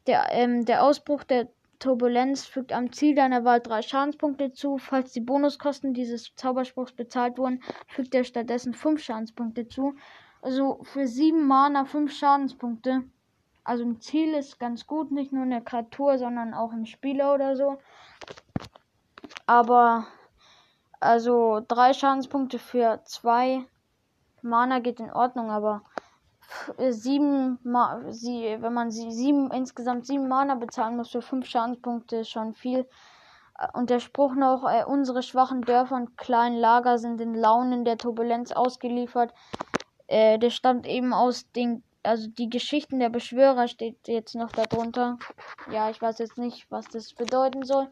Der, 0.05 0.27
ähm, 0.31 0.65
der 0.65 0.83
Ausbruch 0.83 1.23
der 1.23 1.47
Turbulenz 1.81 2.45
fügt 2.45 2.71
am 2.73 2.93
Ziel 2.93 3.15
deiner 3.15 3.43
Wahl 3.43 3.59
drei 3.59 3.81
Schadenspunkte 3.81 4.53
zu. 4.53 4.77
Falls 4.77 5.13
die 5.13 5.19
Bonuskosten 5.19 5.95
dieses 5.95 6.35
Zauberspruchs 6.35 6.93
bezahlt 6.93 7.39
wurden, 7.39 7.61
fügt 7.87 8.13
er 8.13 8.23
stattdessen 8.23 8.75
fünf 8.75 9.01
Schadenspunkte 9.01 9.67
zu. 9.67 9.95
Also 10.43 10.79
für 10.83 11.07
sieben 11.07 11.47
Mana 11.47 11.85
fünf 11.85 12.13
Schadenspunkte. 12.13 13.03
Also 13.63 13.83
ein 13.83 13.99
Ziel 13.99 14.35
ist 14.35 14.59
ganz 14.59 14.85
gut, 14.85 15.11
nicht 15.11 15.33
nur 15.33 15.43
in 15.43 15.49
der 15.49 15.61
Kreatur, 15.61 16.19
sondern 16.19 16.53
auch 16.53 16.71
im 16.71 16.85
Spieler 16.85 17.33
oder 17.33 17.55
so. 17.55 17.79
Aber 19.47 20.05
also 20.99 21.61
drei 21.67 21.93
Schadenspunkte 21.93 22.59
für 22.59 23.01
zwei 23.05 23.65
Mana 24.43 24.79
geht 24.79 24.99
in 24.99 25.11
Ordnung, 25.11 25.49
aber 25.49 25.81
sieben, 26.89 27.59
sie, 28.09 28.57
wenn 28.59 28.73
man 28.73 28.91
sie 28.91 29.11
sieben, 29.11 29.51
insgesamt 29.51 30.05
sieben 30.05 30.27
Mana 30.27 30.55
bezahlen 30.55 30.97
muss 30.97 31.09
für 31.11 31.21
fünf 31.21 31.45
Schadenspunkte, 31.45 32.17
ist 32.17 32.29
schon 32.29 32.53
viel. 32.53 32.87
Und 33.73 33.89
der 33.89 33.99
Spruch 33.99 34.33
noch, 34.33 34.67
äh, 34.67 34.83
unsere 34.85 35.21
schwachen 35.21 35.61
Dörfer 35.61 35.95
und 35.95 36.17
kleinen 36.17 36.57
Lager 36.57 36.97
sind 36.97 37.19
den 37.19 37.35
Launen 37.35 37.85
der 37.85 37.97
Turbulenz 37.97 38.51
ausgeliefert. 38.51 39.33
Äh, 40.07 40.39
der 40.39 40.49
stammt 40.49 40.87
eben 40.87 41.13
aus 41.13 41.51
den, 41.51 41.83
also 42.01 42.27
die 42.27 42.49
Geschichten 42.49 42.99
der 42.99 43.09
Beschwörer 43.09 43.67
steht 43.67 44.07
jetzt 44.07 44.35
noch 44.35 44.51
darunter. 44.51 45.19
Ja, 45.71 45.89
ich 45.91 46.01
weiß 46.01 46.17
jetzt 46.17 46.37
nicht, 46.37 46.65
was 46.71 46.85
das 46.87 47.13
bedeuten 47.13 47.63
soll. 47.63 47.87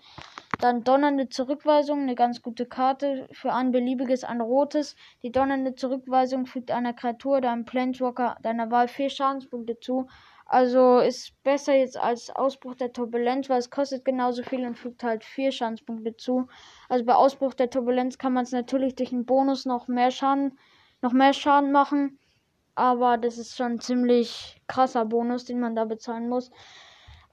Dann 0.60 0.84
donnernde 0.84 1.30
Zurückweisung, 1.30 2.02
eine 2.02 2.16
ganz 2.16 2.42
gute 2.42 2.66
Karte 2.66 3.30
für 3.32 3.54
ein 3.54 3.72
beliebiges, 3.72 4.26
ein 4.26 4.42
rotes. 4.42 4.98
Die 5.24 5.32
donnernde 5.32 5.74
Zurückweisung 5.74 6.46
fügt 6.46 6.70
einer 6.70 6.92
Kreatur 6.92 7.38
oder 7.38 7.52
einem 7.52 7.64
Planeswalker 7.64 8.36
deiner 8.44 8.70
Wahl 8.70 8.90
vier 8.90 9.10
Schadenspunkte 9.10 9.80
zu. 9.80 10.08
Also 10.46 11.00
ist 11.00 11.42
besser 11.44 11.76
jetzt 11.76 11.96
als 11.96 12.30
Ausbruch 12.30 12.76
der 12.76 12.92
Turbulenz, 12.92 13.50
weil 13.50 13.60
es 13.60 13.70
kostet 13.70 14.04
genauso 14.04 14.44
viel 14.44 14.66
und 14.66 14.78
fügt 14.78 15.02
halt 15.02 15.24
vier 15.24 15.54
Schadenspunkte 15.54 16.18
zu. 16.18 16.48
Also 16.90 17.06
bei 17.06 17.16
Ausbruch 17.16 17.54
der 17.54 17.70
Turbulenz 17.70 18.18
kann 18.18 18.34
man 18.34 18.44
es 18.44 18.52
natürlich 18.52 18.96
durch 18.96 19.14
einen 19.14 19.26
Bonus 19.26 19.66
noch 19.66 19.88
mehr 19.88 20.12
Schaden, 20.12 20.60
noch 21.02 21.14
mehr 21.14 21.32
Schaden 21.32 21.72
machen. 21.72 22.20
Aber 22.76 23.18
das 23.18 23.38
ist 23.38 23.56
schon 23.56 23.74
ein 23.74 23.80
ziemlich 23.80 24.62
krasser 24.68 25.06
Bonus, 25.06 25.46
den 25.46 25.62
man 25.62 25.76
da 25.76 25.86
bezahlen 25.86 26.28
muss. 26.28 26.52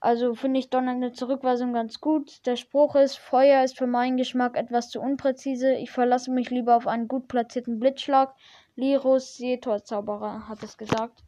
Also 0.00 0.34
finde 0.34 0.60
ich 0.60 0.70
donnernde 0.70 1.12
Zurückweisung 1.12 1.72
ganz 1.72 2.00
gut. 2.00 2.44
Der 2.46 2.56
Spruch 2.56 2.94
ist, 2.96 3.16
Feuer 3.16 3.64
ist 3.64 3.78
für 3.78 3.86
meinen 3.86 4.16
Geschmack 4.16 4.56
etwas 4.56 4.90
zu 4.90 5.00
unpräzise. 5.00 5.74
Ich 5.74 5.90
verlasse 5.90 6.30
mich 6.30 6.50
lieber 6.50 6.76
auf 6.76 6.86
einen 6.86 7.08
gut 7.08 7.28
platzierten 7.28 7.78
Blitzschlag. 7.80 8.34
Lirus 8.76 9.36
Seetor-Zauberer 9.36 10.48
hat 10.48 10.62
es 10.62 10.76
gesagt. 10.76 11.22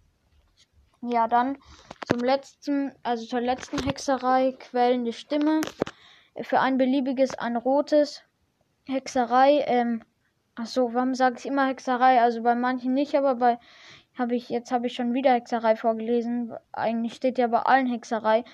Ja, 1.00 1.28
dann 1.28 1.58
zum 2.06 2.20
letzten, 2.20 2.92
also 3.02 3.24
zur 3.24 3.40
letzten 3.40 3.82
Hexerei, 3.82 4.52
quellende 4.58 5.12
Stimme. 5.12 5.60
Für 6.42 6.60
ein 6.60 6.76
beliebiges, 6.76 7.34
ein 7.38 7.56
rotes. 7.56 8.22
Hexerei, 8.86 9.64
ähm, 9.66 10.02
achso, 10.54 10.92
warum 10.94 11.14
sage 11.14 11.36
ich 11.38 11.46
immer 11.46 11.66
Hexerei? 11.66 12.20
Also 12.20 12.42
bei 12.42 12.54
manchen 12.54 12.94
nicht, 12.94 13.14
aber 13.14 13.34
bei 13.36 13.58
habe 14.18 14.34
ich, 14.34 14.48
jetzt 14.48 14.72
habe 14.72 14.86
ich 14.86 14.94
schon 14.94 15.14
wieder 15.14 15.32
Hexerei 15.32 15.76
vorgelesen. 15.76 16.52
Eigentlich 16.72 17.14
steht 17.14 17.38
ja 17.38 17.46
bei 17.46 17.60
allen 17.60 17.86
Hexerei. 17.86 18.44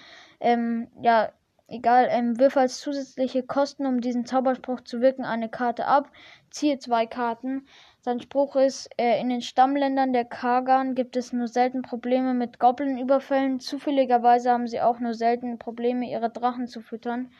Ähm, 0.40 0.88
ja, 1.00 1.32
egal, 1.68 2.08
ähm, 2.10 2.38
wirf 2.38 2.56
als 2.56 2.80
zusätzliche 2.80 3.42
Kosten, 3.42 3.86
um 3.86 4.00
diesen 4.00 4.26
Zauberspruch 4.26 4.82
zu 4.82 5.00
wirken, 5.00 5.24
eine 5.24 5.48
Karte 5.48 5.86
ab. 5.86 6.10
Ziehe 6.50 6.78
zwei 6.78 7.06
Karten. 7.06 7.66
Sein 8.00 8.20
Spruch 8.20 8.56
ist, 8.56 8.90
äh, 8.98 9.18
in 9.20 9.30
den 9.30 9.40
Stammländern 9.40 10.12
der 10.12 10.26
Kagan 10.26 10.94
gibt 10.94 11.16
es 11.16 11.32
nur 11.32 11.48
selten 11.48 11.82
Probleme 11.82 12.34
mit 12.34 12.58
Goblin-Überfällen. 12.58 13.60
Zufälligerweise 13.60 14.50
haben 14.50 14.68
sie 14.68 14.80
auch 14.82 15.00
nur 15.00 15.14
selten 15.14 15.58
Probleme, 15.58 16.10
ihre 16.10 16.30
Drachen 16.30 16.66
zu 16.68 16.82
füttern. 16.82 17.32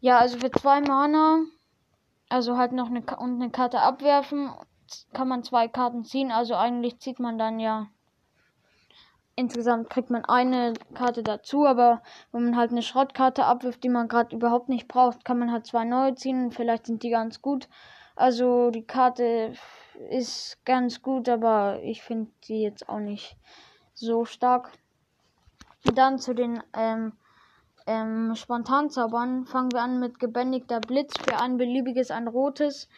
Ja, 0.00 0.18
also 0.18 0.38
für 0.38 0.50
zwei 0.50 0.80
Mana, 0.80 1.40
also 2.28 2.56
halt 2.56 2.72
noch 2.72 2.88
eine, 2.88 3.00
und 3.18 3.42
eine 3.42 3.50
Karte 3.50 3.80
abwerfen 3.80 4.50
kann 5.12 5.28
man 5.28 5.42
zwei 5.42 5.68
Karten 5.68 6.04
ziehen. 6.04 6.32
Also 6.32 6.54
eigentlich 6.54 6.98
zieht 6.98 7.18
man 7.18 7.38
dann 7.38 7.60
ja. 7.60 7.88
Insgesamt 9.36 9.88
kriegt 9.88 10.10
man 10.10 10.24
eine 10.24 10.74
Karte 10.94 11.22
dazu, 11.22 11.64
aber 11.64 12.02
wenn 12.32 12.44
man 12.44 12.56
halt 12.56 12.72
eine 12.72 12.82
Schrottkarte 12.82 13.44
abwirft, 13.44 13.84
die 13.84 13.88
man 13.88 14.08
gerade 14.08 14.34
überhaupt 14.34 14.68
nicht 14.68 14.88
braucht, 14.88 15.24
kann 15.24 15.38
man 15.38 15.52
halt 15.52 15.66
zwei 15.66 15.84
neue 15.84 16.16
ziehen. 16.16 16.50
Vielleicht 16.50 16.86
sind 16.86 17.04
die 17.04 17.10
ganz 17.10 17.40
gut. 17.40 17.68
Also 18.16 18.70
die 18.70 18.84
Karte 18.84 19.52
ist 20.10 20.58
ganz 20.64 21.02
gut, 21.02 21.28
aber 21.28 21.80
ich 21.82 22.02
finde 22.02 22.32
die 22.48 22.62
jetzt 22.62 22.88
auch 22.88 22.98
nicht 22.98 23.36
so 23.94 24.24
stark. 24.24 24.72
Dann 25.84 26.18
zu 26.18 26.34
den 26.34 26.60
ähm, 26.74 27.12
ähm, 27.86 28.34
Spontanzaubern 28.34 29.46
fangen 29.46 29.72
wir 29.72 29.82
an 29.82 30.00
mit 30.00 30.18
gebändigter 30.18 30.80
Blitz 30.80 31.14
für 31.18 31.38
ein 31.38 31.56
beliebiges, 31.56 32.10
ein 32.10 32.28
rotes. 32.28 32.88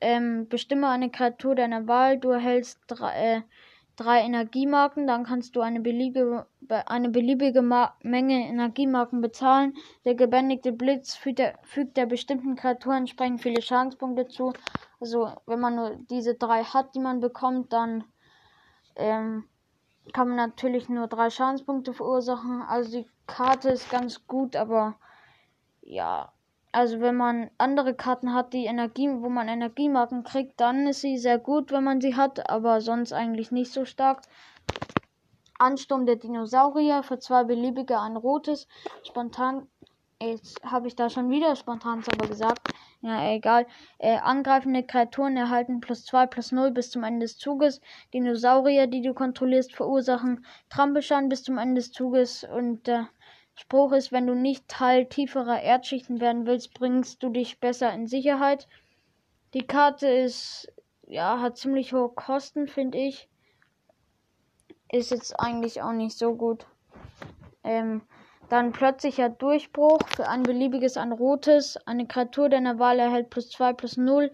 Ähm, 0.00 0.48
bestimme 0.48 0.88
eine 0.88 1.10
Kreatur 1.10 1.54
deiner 1.54 1.86
Wahl. 1.86 2.18
Du 2.18 2.30
erhältst 2.30 2.80
drei, 2.86 3.36
äh, 3.36 3.42
drei 3.96 4.20
Energiemarken. 4.20 5.06
Dann 5.06 5.24
kannst 5.24 5.56
du 5.56 5.60
eine 5.60 5.80
beliebige, 5.80 6.46
eine 6.86 7.08
beliebige 7.08 7.62
Menge 7.62 8.48
Energiemarken 8.48 9.20
bezahlen. 9.20 9.74
Der 10.04 10.14
gebändigte 10.14 10.72
Blitz 10.72 11.14
fügt 11.14 11.38
der, 11.38 11.58
fügt 11.62 11.96
der 11.96 12.06
bestimmten 12.06 12.56
Kreatur 12.56 12.94
entsprechend 12.94 13.42
viele 13.42 13.62
Schadenspunkte 13.62 14.28
zu. 14.28 14.52
Also, 15.00 15.30
wenn 15.46 15.60
man 15.60 15.76
nur 15.76 15.96
diese 16.10 16.34
drei 16.34 16.64
hat, 16.64 16.94
die 16.94 17.00
man 17.00 17.20
bekommt, 17.20 17.72
dann 17.72 18.04
ähm, 18.96 19.44
kann 20.12 20.28
man 20.28 20.36
natürlich 20.36 20.88
nur 20.88 21.06
drei 21.06 21.30
Schadenspunkte 21.30 21.92
verursachen. 21.92 22.62
Also 22.62 22.98
die 23.02 23.08
Karte 23.26 23.70
ist 23.70 23.90
ganz 23.90 24.26
gut, 24.26 24.56
aber 24.56 24.96
ja, 25.80 26.32
also 26.72 27.00
wenn 27.00 27.16
man 27.16 27.50
andere 27.58 27.94
Karten 27.94 28.32
hat, 28.32 28.54
die 28.54 28.64
Energie, 28.64 29.08
wo 29.08 29.28
man 29.28 29.48
Energiemarken 29.48 30.24
kriegt, 30.24 30.58
dann 30.58 30.86
ist 30.86 31.02
sie 31.02 31.18
sehr 31.18 31.38
gut, 31.38 31.70
wenn 31.70 31.84
man 31.84 32.00
sie 32.00 32.16
hat, 32.16 32.48
aber 32.48 32.80
sonst 32.80 33.12
eigentlich 33.12 33.52
nicht 33.52 33.70
so 33.70 33.84
stark. 33.84 34.22
Ansturm 35.58 36.06
der 36.06 36.16
Dinosaurier 36.16 37.02
für 37.02 37.18
zwei 37.18 37.44
beliebige 37.44 38.00
ein 38.00 38.16
rotes. 38.16 38.66
Spontan. 39.04 39.68
Jetzt 40.20 40.62
habe 40.64 40.86
ich 40.86 40.94
da 40.94 41.10
schon 41.10 41.30
wieder 41.30 41.56
spontan 41.56 42.02
aber 42.10 42.28
gesagt. 42.28 42.68
Ja, 43.00 43.32
egal. 43.32 43.66
Äh, 43.98 44.18
angreifende 44.18 44.84
Kreaturen 44.84 45.36
erhalten 45.36 45.80
plus 45.80 46.04
2 46.04 46.26
plus 46.26 46.52
0 46.52 46.70
bis 46.70 46.90
zum 46.90 47.02
Ende 47.02 47.26
des 47.26 47.38
Zuges. 47.38 47.80
Dinosaurier, 48.14 48.86
die 48.86 49.02
du 49.02 49.14
kontrollierst, 49.14 49.74
verursachen 49.74 50.46
Trampelschaden 50.70 51.28
bis 51.28 51.42
zum 51.42 51.58
Ende 51.58 51.80
des 51.80 51.90
Zuges. 51.90 52.44
Und 52.44 52.86
der 52.86 53.08
Spruch 53.54 53.92
ist, 53.92 54.12
wenn 54.12 54.26
du 54.26 54.34
nicht 54.34 54.68
Teil 54.68 55.06
tieferer 55.06 55.60
Erdschichten 55.60 56.20
werden 56.20 56.46
willst, 56.46 56.74
bringst 56.74 57.22
du 57.22 57.28
dich 57.28 57.60
besser 57.60 57.92
in 57.92 58.06
Sicherheit. 58.06 58.66
Die 59.54 59.66
Karte 59.66 60.08
ist, 60.08 60.72
ja, 61.06 61.40
hat 61.40 61.58
ziemlich 61.58 61.92
hohe 61.92 62.08
Kosten, 62.08 62.66
finde 62.66 62.98
ich 62.98 63.28
ist 64.92 65.10
jetzt 65.10 65.40
eigentlich 65.40 65.82
auch 65.82 65.92
nicht 65.92 66.16
so 66.16 66.34
gut. 66.34 66.66
Ähm, 67.64 68.02
dann 68.50 68.72
plötzlicher 68.72 69.30
Durchbruch 69.30 69.98
für 70.14 70.28
ein 70.28 70.42
beliebiges 70.42 70.98
ein 70.98 71.12
rotes. 71.12 71.78
Eine 71.86 72.06
Kreatur 72.06 72.50
deiner 72.50 72.78
Wahl 72.78 72.98
erhält 72.98 73.30
plus 73.30 73.48
2 73.50 73.72
plus 73.72 73.96
0 73.96 74.30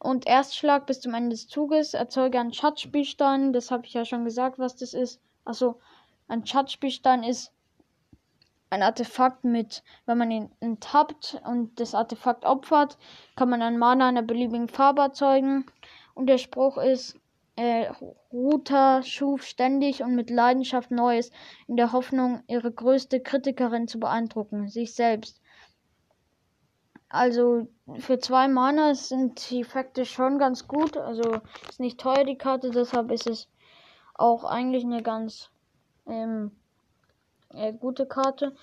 und 0.00 0.26
Erstschlag 0.26 0.86
bis 0.86 1.00
zum 1.00 1.14
Ende 1.14 1.30
des 1.30 1.46
Zuges. 1.46 1.94
Erzeuge 1.94 2.40
einen 2.40 2.52
Schatzspielstein. 2.52 3.52
Das 3.52 3.70
habe 3.70 3.86
ich 3.86 3.94
ja 3.94 4.04
schon 4.04 4.24
gesagt, 4.24 4.58
was 4.58 4.74
das 4.74 4.92
ist. 4.92 5.20
Also 5.44 5.78
ein 6.26 6.44
Schatzspielstein 6.44 7.22
ist 7.22 7.52
ein 8.70 8.82
Artefakt 8.82 9.44
mit, 9.44 9.82
wenn 10.06 10.18
man 10.18 10.30
ihn 10.30 10.50
enttappt 10.60 11.40
und 11.44 11.80
das 11.80 11.94
Artefakt 11.94 12.44
opfert, 12.44 12.98
kann 13.36 13.48
man 13.48 13.62
einen 13.62 13.78
Mana 13.78 14.08
einer 14.08 14.22
beliebigen 14.22 14.68
Farbe 14.68 15.02
erzeugen. 15.02 15.66
Und 16.14 16.26
der 16.26 16.38
Spruch 16.38 16.76
ist, 16.76 17.18
äh, 17.56 17.90
Ruta 18.32 19.02
schuf 19.02 19.42
ständig 19.42 20.02
und 20.02 20.14
mit 20.14 20.30
Leidenschaft 20.30 20.90
Neues, 20.90 21.30
in 21.66 21.76
der 21.76 21.92
Hoffnung, 21.92 22.42
ihre 22.46 22.70
größte 22.70 23.20
Kritikerin 23.20 23.88
zu 23.88 23.98
beeindrucken, 23.98 24.68
sich 24.68 24.94
selbst. 24.94 25.40
Also 27.08 27.68
für 27.98 28.18
zwei 28.18 28.48
Mana 28.48 28.94
sind 28.94 29.50
die 29.50 29.62
Effekte 29.62 30.04
schon 30.04 30.38
ganz 30.38 30.68
gut. 30.68 30.96
Also 30.96 31.40
ist 31.68 31.80
nicht 31.80 31.98
teuer 31.98 32.24
die 32.24 32.36
Karte, 32.36 32.70
deshalb 32.70 33.10
ist 33.10 33.26
es 33.26 33.48
auch 34.14 34.44
eigentlich 34.44 34.84
eine 34.84 35.02
ganz 35.02 35.50
ähm, 36.06 36.52
äh, 37.54 37.72
gute 37.72 38.06
Karte. 38.06 38.54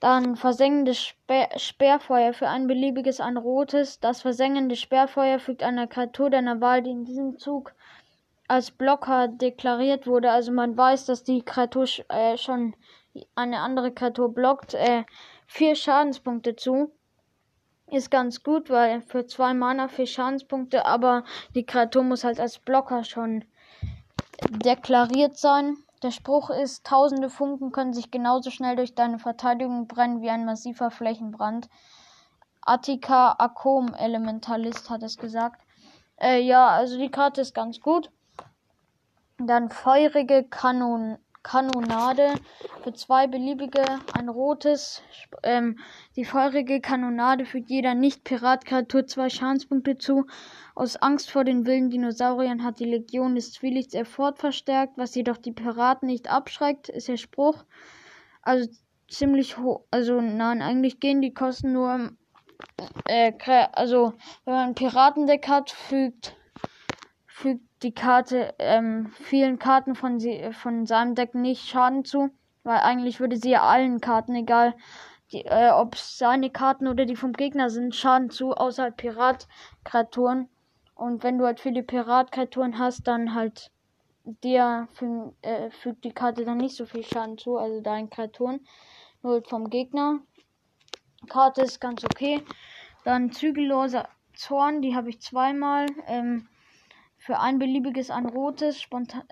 Dann 0.00 0.36
versengendes 0.36 0.98
Sper 0.98 1.48
Sperrfeuer 1.56 2.32
für 2.32 2.48
ein 2.48 2.66
beliebiges, 2.66 3.20
ein 3.20 3.36
rotes. 3.36 4.00
Das 4.00 4.22
versengende 4.22 4.74
Sperrfeuer 4.74 5.38
fügt 5.38 5.62
einer 5.62 5.86
Kreatur 5.86 6.28
deiner 6.28 6.60
Wahl, 6.60 6.82
die 6.82 6.90
in 6.90 7.04
diesem 7.04 7.38
Zug 7.38 7.72
als 8.48 8.70
Blocker 8.70 9.28
deklariert 9.28 10.06
wurde. 10.06 10.30
Also 10.32 10.52
man 10.52 10.76
weiß, 10.76 11.06
dass 11.06 11.22
die 11.22 11.42
Kreatur 11.42 11.86
äh, 12.08 12.36
schon 12.36 12.74
eine 13.34 13.60
andere 13.60 13.92
Kreatur 13.92 14.34
blockt. 14.34 14.74
Äh, 14.74 15.04
vier 15.46 15.76
Schadenspunkte 15.76 16.56
zu. 16.56 16.92
Ist 17.90 18.10
ganz 18.10 18.42
gut, 18.42 18.70
weil 18.70 19.02
für 19.02 19.26
zwei 19.26 19.54
Mana 19.54 19.86
vier 19.86 20.06
Schadenspunkte, 20.06 20.86
aber 20.86 21.24
die 21.54 21.66
Kreatur 21.66 22.02
muss 22.02 22.24
halt 22.24 22.40
als 22.40 22.58
Blocker 22.58 23.04
schon 23.04 23.44
deklariert 24.50 25.36
sein. 25.36 25.76
Der 26.02 26.10
Spruch 26.10 26.50
ist, 26.50 26.84
tausende 26.84 27.30
Funken 27.30 27.70
können 27.70 27.92
sich 27.92 28.10
genauso 28.10 28.50
schnell 28.50 28.74
durch 28.74 28.96
deine 28.96 29.20
Verteidigung 29.20 29.86
brennen 29.86 30.20
wie 30.20 30.30
ein 30.30 30.44
massiver 30.44 30.90
Flächenbrand. 30.90 31.68
Attika 32.60 33.36
Akom 33.38 33.94
Elementalist 33.94 34.90
hat 34.90 35.04
es 35.04 35.16
gesagt. 35.16 35.62
Äh, 36.20 36.40
ja, 36.40 36.68
also 36.68 36.98
die 36.98 37.10
Karte 37.10 37.40
ist 37.40 37.54
ganz 37.54 37.80
gut. 37.80 38.10
Dann 39.38 39.70
feurige 39.70 40.44
Kanon 40.44 41.18
Kanonade 41.42 42.34
für 42.82 42.92
zwei 42.92 43.26
beliebige, 43.26 43.82
ein 44.14 44.28
rotes. 44.28 45.02
Ähm, 45.42 45.78
die 46.16 46.24
feurige 46.24 46.80
Kanonade 46.80 47.44
fügt 47.44 47.70
jeder 47.70 47.94
Nicht-Pirat-Kreatur 47.94 49.06
zwei 49.06 49.28
Schadenspunkte 49.28 49.98
zu. 49.98 50.26
Aus 50.74 50.96
Angst 50.96 51.30
vor 51.30 51.44
den 51.44 51.66
wilden 51.66 51.90
Dinosauriern 51.90 52.64
hat 52.64 52.78
die 52.78 52.84
Legion 52.84 53.34
des 53.34 53.52
Zwielichts 53.52 53.94
Erford 53.94 54.38
verstärkt, 54.38 54.96
was 54.96 55.14
jedoch 55.14 55.38
die 55.38 55.52
Piraten 55.52 56.06
nicht 56.06 56.30
abschreckt, 56.30 56.88
ist 56.88 57.08
der 57.08 57.16
Spruch. 57.16 57.64
Also 58.42 58.68
ziemlich 59.08 59.58
hoch. 59.58 59.82
Also 59.90 60.20
nein, 60.20 60.62
eigentlich 60.62 61.00
gehen 61.00 61.20
die 61.20 61.34
Kosten 61.34 61.72
nur. 61.72 62.12
Äh, 63.06 63.32
also 63.72 64.14
wenn 64.44 64.54
man 64.54 64.68
ein 64.68 64.74
Piratendeck 64.74 65.48
hat, 65.48 65.70
fügt 65.70 66.36
fügt 67.42 67.71
die 67.82 67.94
Karte 67.94 68.54
ähm, 68.58 69.10
vielen 69.20 69.58
Karten 69.58 69.94
von, 69.94 70.18
sie, 70.18 70.52
von 70.52 70.86
seinem 70.86 71.14
Deck 71.14 71.34
nicht 71.34 71.68
Schaden 71.68 72.04
zu, 72.04 72.30
weil 72.62 72.78
eigentlich 72.78 73.20
würde 73.20 73.36
sie 73.36 73.50
ja 73.50 73.62
allen 73.62 74.00
Karten, 74.00 74.34
egal 74.34 74.74
die, 75.32 75.44
äh, 75.44 75.70
ob 75.70 75.96
seine 75.96 76.50
Karten 76.50 76.86
oder 76.86 77.04
die 77.04 77.16
vom 77.16 77.32
Gegner 77.32 77.70
sind, 77.70 77.94
Schaden 77.94 78.30
zu, 78.30 78.52
außer 78.52 78.84
halt 78.84 78.96
Piratkreaturen. 78.96 80.48
Und 80.94 81.22
wenn 81.24 81.38
du 81.38 81.46
halt 81.46 81.58
viele 81.58 81.82
Piratkreaturen 81.82 82.78
hast, 82.78 83.08
dann 83.08 83.34
halt 83.34 83.70
dir 84.24 84.88
füg, 84.92 85.34
äh, 85.42 85.70
fügt 85.70 86.04
die 86.04 86.12
Karte 86.12 86.44
dann 86.44 86.58
nicht 86.58 86.76
so 86.76 86.86
viel 86.86 87.04
Schaden 87.04 87.38
zu, 87.38 87.56
also 87.56 87.80
deinen 87.80 88.10
Kreaturen. 88.10 88.60
Nur 89.22 89.42
vom 89.42 89.70
Gegner. 89.70 90.20
Karte 91.28 91.62
ist 91.62 91.80
ganz 91.80 92.04
okay. 92.04 92.42
Dann 93.04 93.32
zügelloser 93.32 94.08
Zorn, 94.34 94.82
die 94.82 94.94
habe 94.94 95.10
ich 95.10 95.20
zweimal. 95.20 95.86
Ähm, 96.06 96.48
für 97.24 97.38
ein 97.38 97.60
beliebiges, 97.60 98.10
ein 98.10 98.26
rotes, 98.26 98.82
spontan, 98.82 99.22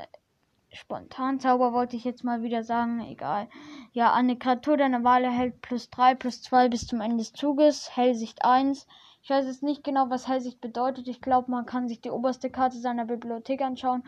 Spontanzauber 0.72 1.72
wollte 1.72 1.96
ich 1.96 2.04
jetzt 2.04 2.22
mal 2.22 2.44
wieder 2.44 2.62
sagen, 2.62 3.00
egal. 3.00 3.48
Ja, 3.92 4.12
eine 4.12 4.38
Kreatur 4.38 4.76
deiner 4.76 5.02
Wahl 5.02 5.24
erhält 5.24 5.60
plus 5.60 5.90
3, 5.90 6.14
plus 6.14 6.40
2 6.42 6.68
bis 6.68 6.86
zum 6.86 7.00
Ende 7.00 7.16
des 7.16 7.32
Zuges, 7.32 7.96
Hellsicht 7.96 8.44
1. 8.44 8.86
Ich 9.22 9.30
weiß 9.30 9.44
jetzt 9.46 9.64
nicht 9.64 9.82
genau, 9.82 10.08
was 10.08 10.28
Hellsicht 10.28 10.60
bedeutet. 10.60 11.08
Ich 11.08 11.20
glaube, 11.20 11.50
man 11.50 11.66
kann 11.66 11.88
sich 11.88 12.00
die 12.00 12.12
oberste 12.12 12.48
Karte 12.48 12.78
seiner 12.78 13.06
Bibliothek 13.06 13.60
anschauen. 13.60 14.04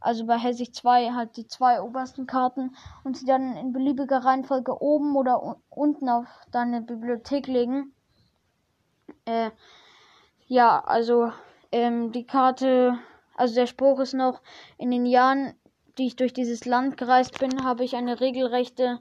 Also 0.00 0.26
bei 0.26 0.36
Hellsicht 0.36 0.74
2 0.74 1.12
halt 1.12 1.36
die 1.36 1.46
zwei 1.46 1.80
obersten 1.80 2.26
Karten 2.26 2.74
und 3.04 3.16
sie 3.16 3.26
dann 3.26 3.56
in 3.56 3.72
beliebiger 3.72 4.24
Reihenfolge 4.24 4.82
oben 4.82 5.14
oder 5.14 5.56
unten 5.68 6.08
auf 6.08 6.26
deine 6.50 6.80
Bibliothek 6.80 7.46
legen. 7.46 7.94
Äh, 9.24 9.52
ja, 10.48 10.82
also 10.84 11.30
ähm, 11.70 12.10
die 12.10 12.26
Karte 12.26 12.98
also 13.40 13.54
der 13.54 13.66
Spruch 13.66 14.00
ist 14.00 14.12
noch, 14.12 14.42
in 14.76 14.90
den 14.90 15.06
Jahren, 15.06 15.54
die 15.96 16.08
ich 16.08 16.16
durch 16.16 16.34
dieses 16.34 16.66
Land 16.66 16.98
gereist 16.98 17.38
bin, 17.38 17.64
habe 17.64 17.84
ich 17.84 17.96
eine 17.96 18.20
regelrechte 18.20 19.00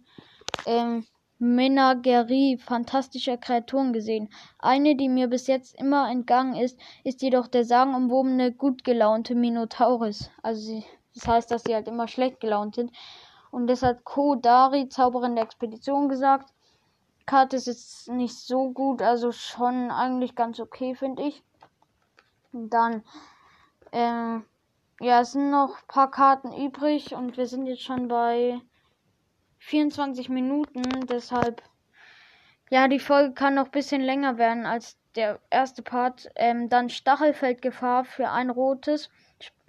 ähm, 0.65 1.05
Menagerie 1.39 2.57
fantastischer 2.57 3.35
Kreaturen 3.35 3.91
gesehen. 3.91 4.29
Eine, 4.57 4.95
die 4.95 5.09
mir 5.09 5.27
bis 5.27 5.47
jetzt 5.47 5.75
immer 5.77 6.09
entgangen 6.09 6.55
ist, 6.55 6.79
ist 7.03 7.21
jedoch 7.21 7.47
der 7.47 7.65
sagenumwobene, 7.65 8.53
gut 8.53 8.85
gelaunte 8.85 9.35
Minotaurus. 9.35 10.29
Also 10.41 10.81
das 11.15 11.27
heißt, 11.27 11.51
dass 11.51 11.63
sie 11.63 11.75
halt 11.75 11.89
immer 11.89 12.07
schlecht 12.07 12.39
gelaunt 12.39 12.75
sind. 12.75 12.93
Und 13.51 13.67
das 13.67 13.83
hat 13.83 14.05
Kodari, 14.05 14.87
Zauberin 14.87 15.35
der 15.35 15.43
Expedition, 15.43 16.07
gesagt. 16.07 16.53
Karte 17.25 17.57
ist 17.57 17.67
jetzt 17.67 18.07
nicht 18.07 18.37
so 18.37 18.71
gut, 18.71 19.01
also 19.01 19.33
schon 19.33 19.91
eigentlich 19.91 20.33
ganz 20.35 20.61
okay, 20.61 20.95
finde 20.95 21.23
ich. 21.23 21.43
Und 22.53 22.69
dann 22.69 23.03
ähm, 23.91 24.45
ja, 24.99 25.21
es 25.21 25.31
sind 25.31 25.49
noch 25.49 25.77
ein 25.79 25.87
paar 25.87 26.11
Karten 26.11 26.51
übrig 26.53 27.13
und 27.13 27.37
wir 27.37 27.47
sind 27.47 27.65
jetzt 27.67 27.83
schon 27.83 28.07
bei 28.07 28.59
24 29.59 30.29
Minuten. 30.29 30.83
Deshalb, 31.07 31.61
ja, 32.69 32.87
die 32.87 32.99
Folge 32.99 33.33
kann 33.33 33.55
noch 33.55 33.65
ein 33.65 33.71
bisschen 33.71 34.01
länger 34.01 34.37
werden 34.37 34.65
als 34.65 34.97
der 35.15 35.39
erste 35.49 35.81
Part. 35.81 36.29
Ähm, 36.35 36.69
dann 36.69 36.89
Stachelfeldgefahr 36.89 38.05
für 38.05 38.29
ein 38.29 38.49
rotes. 38.49 39.09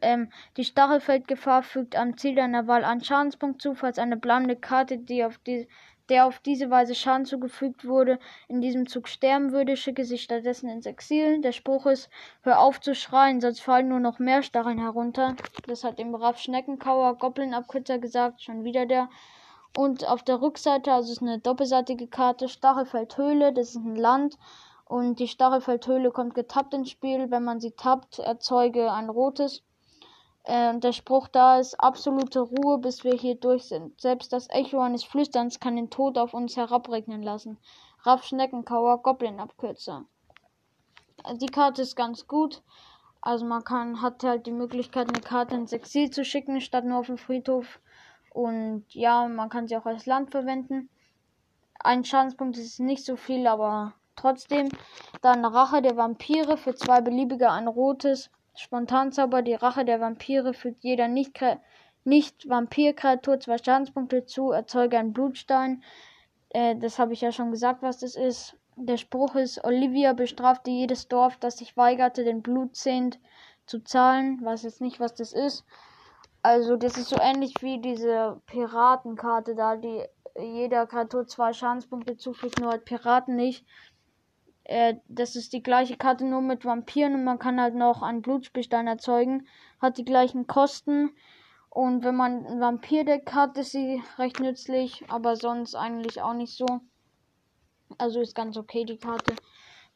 Ähm, 0.02 0.32
die 0.56 0.64
Stachelfeldgefahr 0.64 1.62
fügt 1.62 1.94
am 1.96 2.16
Ziel 2.16 2.34
deiner 2.34 2.66
Wahl 2.66 2.84
einen 2.84 3.04
Schadenspunkt 3.04 3.62
zu, 3.62 3.74
falls 3.74 3.98
eine 3.98 4.16
bleibende 4.16 4.56
Karte, 4.56 4.98
die 4.98 5.24
auf 5.24 5.38
die, 5.38 5.68
der 6.10 6.26
auf 6.26 6.40
diese 6.40 6.70
Weise 6.70 6.94
Schaden 6.94 7.24
zugefügt 7.24 7.86
wurde, 7.86 8.18
in 8.48 8.60
diesem 8.60 8.86
Zug 8.86 9.08
sterben 9.08 9.52
würde, 9.52 9.76
schicke 9.76 10.04
sich 10.04 10.22
stattdessen 10.22 10.68
ins 10.68 10.86
Exil. 10.86 11.40
Der 11.40 11.52
Spruch 11.52 11.86
ist, 11.86 12.10
hör 12.42 12.58
auf 12.58 12.80
zu 12.80 12.94
schreien, 12.94 13.40
sonst 13.40 13.60
fallen 13.60 13.88
nur 13.88 14.00
noch 14.00 14.18
mehr 14.18 14.42
Stacheln 14.42 14.78
herunter. 14.78 15.36
Das 15.66 15.84
hat 15.84 15.98
dem 15.98 16.14
Raff 16.14 16.38
Schneckenkauer 16.38 17.16
Goblin-Abkürzer 17.16 17.98
gesagt, 17.98 18.42
schon 18.42 18.64
wieder 18.64 18.86
der. 18.86 19.08
Und 19.76 20.06
auf 20.08 20.24
der 20.24 20.42
Rückseite, 20.42 20.92
also 20.92 21.12
ist 21.12 21.22
eine 21.22 21.38
doppelseitige 21.38 22.08
Karte, 22.08 22.48
Stachelfeldhöhle, 22.48 23.52
das 23.52 23.70
ist 23.70 23.76
ein 23.76 23.94
Land. 23.94 24.36
Und 24.84 25.20
die 25.20 25.28
Stachelfeldhöhle 25.28 26.10
kommt 26.10 26.34
getappt 26.34 26.74
ins 26.74 26.90
Spiel. 26.90 27.30
Wenn 27.30 27.44
man 27.44 27.60
sie 27.60 27.70
tappt, 27.70 28.18
erzeuge 28.18 28.90
ein 28.90 29.08
rotes. 29.08 29.62
Äh, 30.44 30.78
der 30.78 30.92
Spruch 30.92 31.28
da 31.28 31.58
ist 31.58 31.74
absolute 31.80 32.40
Ruhe, 32.40 32.78
bis 32.78 33.04
wir 33.04 33.14
hier 33.14 33.34
durch 33.34 33.64
sind. 33.64 34.00
Selbst 34.00 34.32
das 34.32 34.48
Echo 34.50 34.80
eines 34.80 35.04
Flüsterns 35.04 35.60
kann 35.60 35.76
den 35.76 35.90
Tod 35.90 36.18
auf 36.18 36.34
uns 36.34 36.56
herabregnen 36.56 37.22
lassen. 37.22 37.58
Raff 38.02 38.24
Schneckenkauer, 38.24 39.02
Goblin-Abkürzer. 39.02 40.06
Die 41.34 41.46
Karte 41.46 41.82
ist 41.82 41.96
ganz 41.96 42.26
gut. 42.26 42.62
Also 43.20 43.44
man 43.44 43.62
kann, 43.64 44.00
hat 44.00 44.24
halt 44.24 44.46
die 44.46 44.52
Möglichkeit, 44.52 45.08
eine 45.08 45.20
Karte 45.20 45.54
ins 45.54 45.72
Exil 45.72 46.10
zu 46.10 46.24
schicken, 46.24 46.60
statt 46.62 46.84
nur 46.86 46.98
auf 47.00 47.06
den 47.06 47.18
Friedhof. 47.18 47.78
Und 48.32 48.86
ja, 48.90 49.28
man 49.28 49.50
kann 49.50 49.68
sie 49.68 49.76
auch 49.76 49.84
als 49.84 50.06
Land 50.06 50.30
verwenden. 50.30 50.88
Ein 51.78 52.04
Schadenspunkt 52.04 52.56
ist 52.56 52.80
nicht 52.80 53.04
so 53.04 53.16
viel, 53.16 53.46
aber 53.46 53.94
trotzdem. 54.16 54.70
Dann 55.20 55.44
Rache 55.44 55.82
der 55.82 55.96
Vampire 55.96 56.56
für 56.56 56.74
zwei 56.74 57.02
beliebige 57.02 57.50
ein 57.50 57.68
rotes. 57.68 58.30
Spontanzauber, 58.54 59.42
die 59.42 59.54
Rache 59.54 59.84
der 59.84 60.00
Vampire 60.00 60.54
fügt 60.54 60.82
jeder 60.84 61.08
nicht, 61.08 61.38
nicht 62.04 62.48
Vampirkreatur 62.48 63.40
zwei 63.40 63.58
Schadenspunkte 63.58 64.26
zu, 64.26 64.50
erzeuge 64.50 64.98
einen 64.98 65.12
Blutstein. 65.12 65.82
Äh, 66.50 66.76
das 66.76 66.98
habe 66.98 67.12
ich 67.12 67.20
ja 67.20 67.32
schon 67.32 67.50
gesagt, 67.50 67.82
was 67.82 67.98
das 67.98 68.16
ist. 68.16 68.56
Der 68.76 68.96
Spruch 68.96 69.34
ist, 69.34 69.62
Olivia 69.64 70.12
bestrafte 70.12 70.70
jedes 70.70 71.08
Dorf, 71.08 71.36
das 71.36 71.58
sich 71.58 71.76
weigerte, 71.76 72.24
den 72.24 72.42
Blutzehnt 72.42 73.18
zu 73.66 73.80
zahlen. 73.80 74.44
Weiß 74.44 74.62
jetzt 74.62 74.80
nicht, 74.80 75.00
was 75.00 75.14
das 75.14 75.32
ist. 75.32 75.64
Also, 76.42 76.76
das 76.76 76.96
ist 76.96 77.10
so 77.10 77.16
ähnlich 77.20 77.54
wie 77.60 77.80
diese 77.80 78.40
Piratenkarte 78.46 79.54
da, 79.54 79.76
die 79.76 80.02
jeder 80.38 80.86
Kreatur 80.86 81.26
zwei 81.26 81.52
Schadenspunkte 81.52 82.16
zufügt, 82.16 82.60
nur 82.60 82.70
halt 82.70 82.84
Piraten 82.84 83.36
nicht. 83.36 83.66
Äh, 84.70 85.00
das 85.08 85.34
ist 85.34 85.52
die 85.52 85.64
gleiche 85.64 85.96
Karte 85.96 86.24
nur 86.24 86.42
mit 86.42 86.64
Vampiren 86.64 87.14
und 87.14 87.24
man 87.24 87.40
kann 87.40 87.60
halt 87.60 87.74
noch 87.74 88.02
einen 88.02 88.22
Blutspielstein 88.22 88.86
erzeugen. 88.86 89.48
Hat 89.80 89.98
die 89.98 90.04
gleichen 90.04 90.46
Kosten. 90.46 91.10
Und 91.70 92.04
wenn 92.04 92.14
man 92.14 92.46
ein 92.46 92.60
Vampir-Deck 92.60 93.32
hat, 93.32 93.58
ist 93.58 93.72
sie 93.72 94.00
recht 94.16 94.38
nützlich, 94.38 95.02
aber 95.08 95.34
sonst 95.34 95.74
eigentlich 95.74 96.22
auch 96.22 96.34
nicht 96.34 96.56
so. 96.56 96.66
Also 97.98 98.20
ist 98.20 98.36
ganz 98.36 98.56
okay 98.56 98.84
die 98.84 98.98
Karte. 98.98 99.34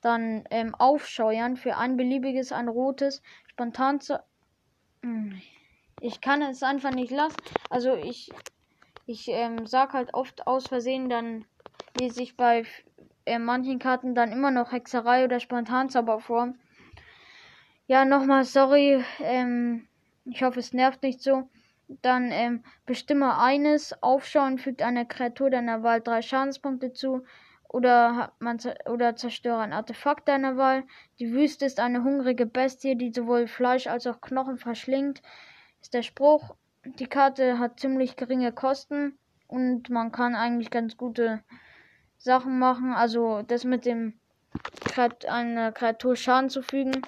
Dann 0.01 0.45
ähm, 0.51 0.75
aufscheuern 0.75 1.57
für 1.57 1.77
ein 1.77 1.97
beliebiges, 1.97 2.51
ein 2.51 2.69
rotes, 2.69 3.23
spontan 3.47 4.01
zu. 4.01 4.21
Hm. 5.03 5.41
Ich 6.01 6.21
kann 6.21 6.43
es 6.43 6.65
einfach 6.65 6.91
nicht 6.91 7.13
lassen. 7.13 7.37
Also 7.71 7.95
ich, 7.95 8.29
ich 9.07 9.29
ähm, 9.29 9.67
sag 9.67 9.93
halt 9.93 10.15
oft 10.15 10.49
aus 10.49 10.67
Versehen, 10.67 11.09
dann 11.09 11.45
lese 12.01 12.25
ich 12.25 12.37
bei 12.37 12.65
äh, 13.27 13.39
manchen 13.39 13.79
Karten 13.79 14.15
dann 14.15 14.33
immer 14.33 14.51
noch 14.51 14.73
Hexerei 14.73 15.25
oder 15.25 15.41
Spontanzauber 15.41 16.21
vor. 16.21 16.55
Ja, 17.87 18.05
nochmal 18.05 18.45
sorry. 18.45 19.05
Ähm, 19.21 19.87
ich 20.25 20.43
hoffe, 20.43 20.61
es 20.61 20.73
nervt 20.73 21.03
nicht 21.03 21.21
so. 21.21 21.49
Dann 21.89 22.31
ähm, 22.33 22.65
bestimme 22.87 23.39
eines. 23.39 24.03
Aufschauen 24.03 24.59
fügt 24.59 24.83
einer 24.83 25.05
Kreatur 25.05 25.51
deiner 25.51 25.83
Wahl 25.83 26.01
drei 26.01 26.23
Schadenspunkte 26.23 26.93
zu 26.93 27.25
oder, 27.69 28.33
man, 28.39 28.59
oder 28.87 29.17
zerstöre 29.17 29.61
ein 29.61 29.73
Artefakt 29.73 30.29
deiner 30.29 30.57
Wahl. 30.57 30.85
Die 31.19 31.33
Wüste 31.33 31.67
ist 31.67 31.81
eine 31.81 32.05
hungrige 32.05 32.47
Bestie, 32.47 32.97
die 32.97 33.13
sowohl 33.13 33.49
Fleisch 33.49 33.87
als 33.87 34.07
auch 34.07 34.21
Knochen 34.21 34.59
verschlingt. 34.59 35.23
Ist 35.83 35.93
der 35.93 36.03
Spruch. 36.03 36.55
Die 36.85 37.07
Karte 37.07 37.59
hat 37.59 37.81
ziemlich 37.81 38.17
geringe 38.17 38.53
Kosten 38.53 39.19
und 39.49 39.91
man 39.91 40.13
kann 40.13 40.35
eigentlich 40.35 40.71
ganz 40.71 40.97
gute 40.97 41.43
Sachen 42.25 42.59
machen. 42.59 42.95
Also 42.95 43.43
das 43.43 43.65
mit 43.65 43.85
dem 43.85 44.19
einer 45.29 45.73
Kreatur 45.73 46.17
Schaden 46.17 46.49
zufügen 46.49 47.03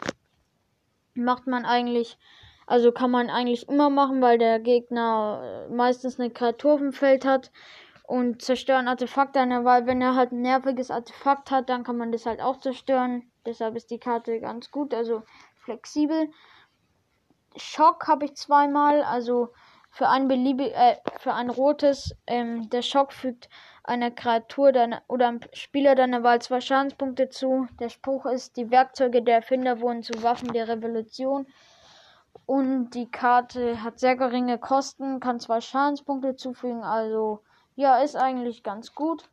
macht 1.15 1.47
man 1.47 1.65
eigentlich, 1.65 2.19
also 2.67 2.93
kann 2.93 3.11
man 3.11 3.31
eigentlich 3.31 3.69
immer 3.69 3.89
machen, 3.89 4.21
weil 4.21 4.37
der 4.37 4.61
Gegner 4.61 5.67
meistens 5.71 6.21
eine 6.21 6.31
Kreatur 6.31 6.75
auf 6.75 6.81
dem 6.81 6.93
Feld 6.93 7.25
hat 7.25 7.51
und 8.03 8.43
zerstören 8.43 8.89
Artefakte 8.89 9.47
der 9.47 9.65
Wahl. 9.65 9.87
Wenn 9.87 10.03
er 10.03 10.15
halt 10.15 10.33
ein 10.33 10.43
nerviges 10.43 10.91
Artefakt 10.91 11.51
hat, 11.51 11.71
dann 11.71 11.85
kann 11.85 11.97
man 11.97 12.13
das 12.13 12.27
halt 12.27 12.43
auch 12.43 12.59
zerstören. 12.59 13.31
Deshalb 13.47 13.77
ist 13.77 13.91
die 13.91 13.99
Karte 13.99 14.39
ganz 14.41 14.71
gut, 14.71 14.93
also 14.93 15.23
flexibel. 15.55 16.31
Schock 17.57 18.07
habe 18.07 18.27
ich 18.27 18.35
zweimal, 18.35 19.03
also 19.03 19.49
für 19.97 20.09
ein 20.09 20.29
beliebig, 20.29 20.75
äh, 20.75 20.97
für 21.21 21.33
ein 21.33 21.49
rotes. 21.49 22.15
Ähm, 22.27 22.69
der 22.69 22.83
Schock 22.83 23.15
fügt 23.15 23.49
einer 23.89 24.11
Kreatur 24.11 24.73
deiner, 24.73 25.03
oder 25.09 25.29
einem 25.29 25.41
Spieler 25.53 25.95
deiner 25.95 26.23
Wahl 26.23 26.41
zwei 26.43 26.61
Schadenspunkte 26.61 27.29
zu. 27.29 27.69
Der 27.81 27.89
Spruch 27.89 28.27
ist, 28.27 28.57
die 28.57 28.71
Werkzeuge 28.71 29.23
der 29.23 29.37
Erfinder 29.37 29.81
wurden 29.81 30.03
zu 30.03 30.23
Waffen 30.23 30.53
der 30.53 30.69
Revolution. 30.69 31.47
Und 32.45 32.91
die 32.91 33.11
Karte 33.11 33.83
hat 33.83 33.99
sehr 33.99 34.17
geringe 34.17 34.59
Kosten, 34.59 35.21
kann 35.21 35.41
zwei 35.41 35.61
Schadenspunkte 35.61 36.37
zufügen, 36.37 36.83
also 36.83 37.41
ja, 37.75 37.99
ist 37.99 38.17
eigentlich 38.17 38.63
ganz 38.63 38.95
gut. 38.95 39.29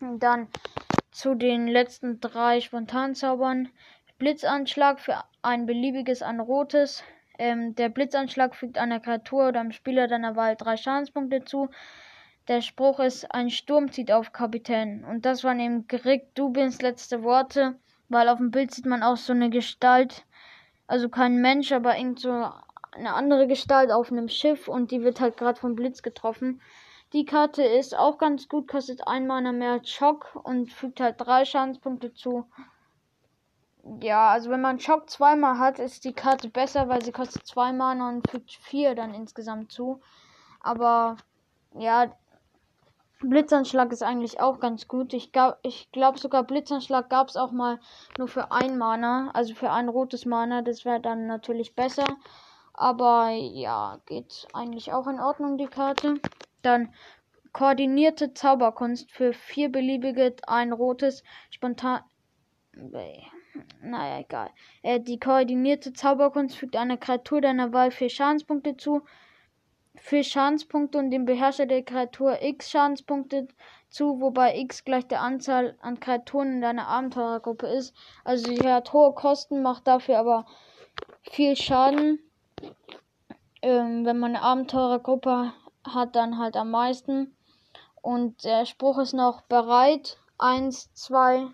Und 0.00 0.20
dann 0.20 0.48
zu 1.10 1.34
den 1.34 1.66
letzten 1.66 2.20
drei 2.20 2.60
Spontanzaubern. 2.60 3.70
Blitzanschlag 4.18 5.00
für 5.00 5.16
ein 5.42 5.66
beliebiges, 5.66 6.22
ein 6.22 6.40
rotes. 6.40 7.02
Ähm, 7.38 7.74
der 7.74 7.88
Blitzanschlag 7.88 8.54
fügt 8.54 8.78
einer 8.78 9.00
Kreatur 9.00 9.48
oder 9.48 9.60
einem 9.60 9.72
Spieler 9.72 10.08
deiner 10.08 10.36
Wahl 10.36 10.56
drei 10.56 10.76
Schadenspunkte 10.76 11.44
zu. 11.44 11.70
Der 12.48 12.60
Spruch 12.60 13.00
ist, 13.00 13.32
ein 13.34 13.50
Sturm 13.50 13.90
zieht 13.90 14.12
auf 14.12 14.32
Kapitän. 14.32 15.04
Und 15.04 15.26
das 15.26 15.42
waren 15.42 15.58
eben 15.58 15.84
Rick 16.04 16.34
Dubins 16.36 16.80
letzte 16.80 17.24
Worte, 17.24 17.76
weil 18.08 18.28
auf 18.28 18.38
dem 18.38 18.52
Bild 18.52 18.72
sieht 18.72 18.86
man 18.86 19.02
auch 19.02 19.16
so 19.16 19.32
eine 19.32 19.50
Gestalt, 19.50 20.24
also 20.86 21.08
kein 21.08 21.40
Mensch, 21.40 21.72
aber 21.72 21.98
irgend 21.98 22.20
so 22.20 22.30
eine 22.92 23.14
andere 23.14 23.48
Gestalt 23.48 23.90
auf 23.90 24.12
einem 24.12 24.28
Schiff 24.28 24.68
und 24.68 24.92
die 24.92 25.02
wird 25.02 25.20
halt 25.20 25.36
gerade 25.36 25.58
vom 25.58 25.74
Blitz 25.74 26.02
getroffen. 26.02 26.60
Die 27.12 27.24
Karte 27.24 27.62
ist 27.62 27.96
auch 27.96 28.18
ganz 28.18 28.48
gut, 28.48 28.68
kostet 28.68 29.06
einmal 29.06 29.40
mehr 29.52 29.72
als 29.72 29.90
Schock 29.90 30.38
und 30.42 30.72
fügt 30.72 31.00
halt 31.00 31.16
drei 31.18 31.44
Schadenspunkte 31.44 32.14
zu. 32.14 32.46
Ja, 34.00 34.30
also 34.30 34.50
wenn 34.50 34.60
man 34.60 34.80
Schock 34.80 35.10
zweimal 35.10 35.58
hat, 35.58 35.78
ist 35.78 36.04
die 36.04 36.12
Karte 36.12 36.48
besser, 36.48 36.88
weil 36.88 37.04
sie 37.04 37.12
kostet 37.12 37.46
zwei 37.46 37.72
Mana 37.72 38.08
und 38.08 38.28
fügt 38.28 38.52
vier 38.52 38.94
dann 38.94 39.14
insgesamt 39.14 39.70
zu. 39.70 40.00
Aber 40.60 41.16
ja, 41.78 42.12
Blitzanschlag 43.20 43.92
ist 43.92 44.02
eigentlich 44.02 44.40
auch 44.40 44.60
ganz 44.60 44.88
gut. 44.88 45.14
Ich, 45.14 45.30
ich 45.62 45.90
glaube 45.90 46.18
sogar 46.18 46.44
Blitzanschlag 46.44 47.08
gab 47.08 47.28
es 47.28 47.36
auch 47.36 47.50
mal 47.50 47.80
nur 48.18 48.28
für 48.28 48.52
ein 48.52 48.76
Mana, 48.76 49.30
also 49.32 49.54
für 49.54 49.70
ein 49.70 49.88
rotes 49.88 50.26
Mana. 50.26 50.62
Das 50.62 50.84
wäre 50.84 51.00
dann 51.00 51.26
natürlich 51.26 51.74
besser. 51.74 52.04
Aber 52.74 53.30
ja, 53.30 54.00
geht 54.04 54.46
eigentlich 54.52 54.92
auch 54.92 55.06
in 55.06 55.18
Ordnung 55.18 55.56
die 55.56 55.66
Karte. 55.66 56.20
Dann 56.60 56.92
koordinierte 57.52 58.34
Zauberkunst 58.34 59.10
für 59.10 59.32
vier 59.32 59.72
beliebige, 59.72 60.36
ein 60.46 60.72
rotes, 60.72 61.22
spontan. 61.48 62.02
Naja, 63.80 64.20
egal. 64.20 64.50
Äh, 64.82 65.00
die 65.00 65.18
koordinierte 65.18 65.94
Zauberkunst 65.94 66.54
fügt 66.56 66.76
einer 66.76 66.98
Kreatur 66.98 67.40
deiner 67.40 67.72
Wahl 67.72 67.90
vier 67.90 68.10
Schadenspunkte 68.10 68.76
zu. 68.76 69.02
Vier 69.96 70.24
Schadenspunkte 70.24 70.98
und 70.98 71.10
dem 71.10 71.24
Beherrscher 71.24 71.66
der 71.66 71.82
Kreatur 71.82 72.42
x 72.42 72.70
Schadenspunkte 72.70 73.48
zu, 73.88 74.20
wobei 74.20 74.58
x 74.58 74.84
gleich 74.84 75.06
der 75.08 75.20
Anzahl 75.20 75.76
an 75.80 76.00
Kreaturen 76.00 76.54
in 76.54 76.60
deiner 76.60 76.86
Abenteurergruppe 76.86 77.66
ist. 77.66 77.94
Also 78.24 78.54
sie 78.54 78.70
hat 78.70 78.92
hohe 78.92 79.14
Kosten, 79.14 79.62
macht 79.62 79.86
dafür 79.86 80.18
aber 80.18 80.46
viel 81.22 81.56
Schaden. 81.56 82.18
Ähm, 83.62 84.04
wenn 84.04 84.18
man 84.18 84.36
eine 84.36 84.42
Abenteurergruppe 84.42 85.52
hat 85.84 86.16
dann 86.16 86.38
halt 86.38 86.56
am 86.56 86.70
meisten. 86.70 87.36
Und 88.02 88.44
der 88.44 88.66
Spruch 88.66 88.98
ist 88.98 89.14
noch 89.14 89.42
bereit. 89.42 90.18
Eins, 90.38 90.92
zwei. 90.94 91.48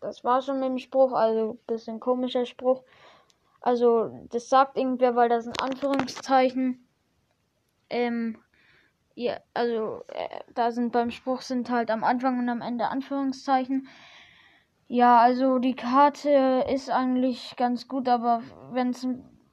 Das 0.00 0.24
war 0.24 0.42
schon 0.42 0.60
mit 0.60 0.68
dem 0.68 0.78
Spruch, 0.78 1.12
also 1.12 1.58
bisschen 1.66 2.00
komischer 2.00 2.46
Spruch. 2.46 2.82
Also, 3.60 4.26
das 4.30 4.48
sagt 4.48 4.76
irgendwer, 4.76 5.14
weil 5.14 5.28
das 5.28 5.46
ein 5.46 5.58
Anführungszeichen. 5.60 6.88
Ähm, 7.92 8.38
ja, 9.14 9.38
also, 9.54 10.02
äh, 10.08 10.40
da 10.54 10.72
sind 10.72 10.92
beim 10.92 11.10
Spruch 11.10 11.42
sind 11.42 11.70
halt 11.70 11.90
am 11.90 12.02
Anfang 12.02 12.38
und 12.38 12.48
am 12.48 12.62
Ende 12.62 12.88
Anführungszeichen. 12.88 13.88
Ja, 14.88 15.18
also 15.18 15.58
die 15.58 15.76
Karte 15.76 16.64
ist 16.70 16.90
eigentlich 16.90 17.54
ganz 17.56 17.88
gut, 17.88 18.08
aber 18.08 18.42
wenn 18.72 18.90
es 18.90 19.06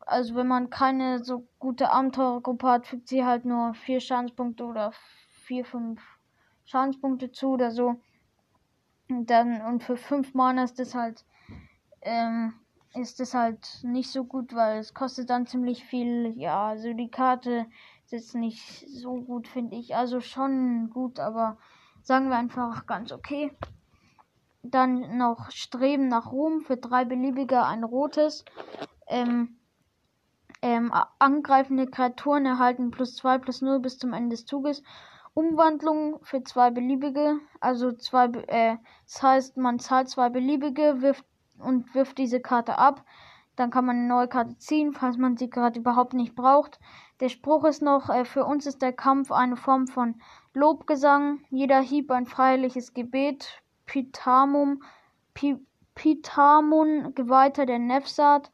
also 0.06 0.36
wenn 0.36 0.47
man 0.47 0.69
keine 0.69 1.23
so 1.23 1.47
gute 1.60 1.91
Abenteurergruppe 1.91 2.67
hat, 2.67 2.88
fügt 2.88 3.08
sie 3.08 3.23
halt 3.23 3.45
nur 3.45 3.73
vier 3.73 3.99
Schadenspunkte 3.99 4.65
oder 4.65 4.91
vier, 5.43 5.65
fünf 5.65 6.02
Schadenspunkte 6.65 7.32
zu 7.32 7.49
oder 7.49 7.71
so. 7.71 8.02
Und 9.08 9.30
dann, 9.30 9.62
und 9.62 9.84
für 9.84 9.97
fünf 9.97 10.34
Mana 10.34 10.63
ist 10.63 10.80
das 10.80 10.95
halt, 10.95 11.25
ähm, 12.02 12.54
ist 12.95 13.19
das 13.19 13.34
halt 13.34 13.80
nicht 13.84 14.12
so 14.12 14.23
gut, 14.23 14.56
weil 14.56 14.80
es 14.80 14.93
kostet 14.93 15.30
dann 15.30 15.45
ziemlich 15.45 15.84
viel. 15.86 16.34
Ja, 16.38 16.69
also 16.69 16.93
die 16.93 17.10
Karte 17.10 17.67
jetzt 18.11 18.35
nicht 18.35 18.87
so 18.89 19.15
gut, 19.21 19.47
finde 19.47 19.75
ich. 19.77 19.95
Also 19.95 20.19
schon 20.21 20.89
gut, 20.89 21.19
aber 21.19 21.57
sagen 22.01 22.29
wir 22.29 22.37
einfach 22.37 22.85
ganz 22.85 23.11
okay. 23.11 23.51
Dann 24.63 25.17
noch 25.17 25.51
Streben 25.51 26.07
nach 26.07 26.31
Ruhm 26.31 26.61
für 26.61 26.77
drei 26.77 27.05
beliebige 27.05 27.63
ein 27.63 27.83
rotes. 27.83 28.45
Ähm, 29.07 29.55
Ähm, 30.61 30.91
angreifende 31.19 31.87
Kreaturen 31.87 32.45
erhalten 32.45 32.91
plus 32.91 33.15
2 33.15 33.37
plus 33.37 33.61
0 33.61 33.79
bis 33.79 33.97
zum 33.97 34.11
Ende 34.13 34.35
des 34.35 34.45
Zuges. 34.45 34.83
Umwandlung 35.33 36.19
für 36.23 36.43
zwei 36.43 36.69
beliebige, 36.69 37.39
also 37.61 37.93
zwei, 37.93 38.25
äh, 38.47 38.77
das 39.05 39.23
heißt, 39.23 39.57
man 39.57 39.79
zahlt 39.79 40.09
zwei 40.09 40.29
beliebige 40.29 41.01
wirft 41.01 41.25
und 41.59 41.93
wirft 41.95 42.17
diese 42.17 42.41
Karte 42.41 42.77
ab. 42.77 43.05
Dann 43.55 43.71
kann 43.71 43.85
man 43.85 43.97
eine 43.97 44.07
neue 44.07 44.27
Karte 44.27 44.57
ziehen, 44.57 44.91
falls 44.93 45.17
man 45.17 45.37
sie 45.37 45.49
gerade 45.49 45.79
überhaupt 45.79 46.13
nicht 46.13 46.35
braucht. 46.35 46.79
Der 47.19 47.29
Spruch 47.29 47.65
ist 47.65 47.82
noch, 47.82 48.10
äh, 48.10 48.23
für 48.23 48.45
uns 48.45 48.65
ist 48.65 48.82
der 48.82 48.93
Kampf 48.93 49.32
eine 49.32 49.58
Form 49.58 49.88
von 49.88 50.21
Lobgesang. 50.53 51.41
Jeder 51.49 51.82
Hieb 51.82 52.12
ein 52.12 52.25
feierliches 52.25 52.93
Gebet. 52.93 53.62
Pitamum, 53.86 54.84
Pi, 55.34 55.58
Pitamun, 55.95 57.13
Geweihter 57.15 57.65
der 57.65 57.79
Nefsat. 57.79 58.51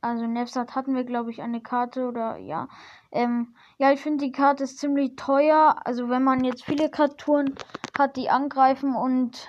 Also 0.00 0.26
Nefsat 0.26 0.74
hatten 0.74 0.94
wir, 0.94 1.04
glaube 1.04 1.30
ich, 1.30 1.40
eine 1.40 1.60
Karte 1.60 2.06
oder 2.06 2.36
ja. 2.36 2.68
Ähm, 3.12 3.54
ja, 3.78 3.92
ich 3.92 4.00
finde 4.00 4.24
die 4.24 4.32
Karte 4.32 4.64
ist 4.64 4.78
ziemlich 4.78 5.16
teuer. 5.16 5.76
Also 5.84 6.08
wenn 6.08 6.22
man 6.22 6.44
jetzt 6.44 6.64
viele 6.64 6.90
Kreaturen 6.90 7.54
hat, 7.96 8.16
die 8.16 8.28
angreifen 8.28 8.94
und 8.94 9.48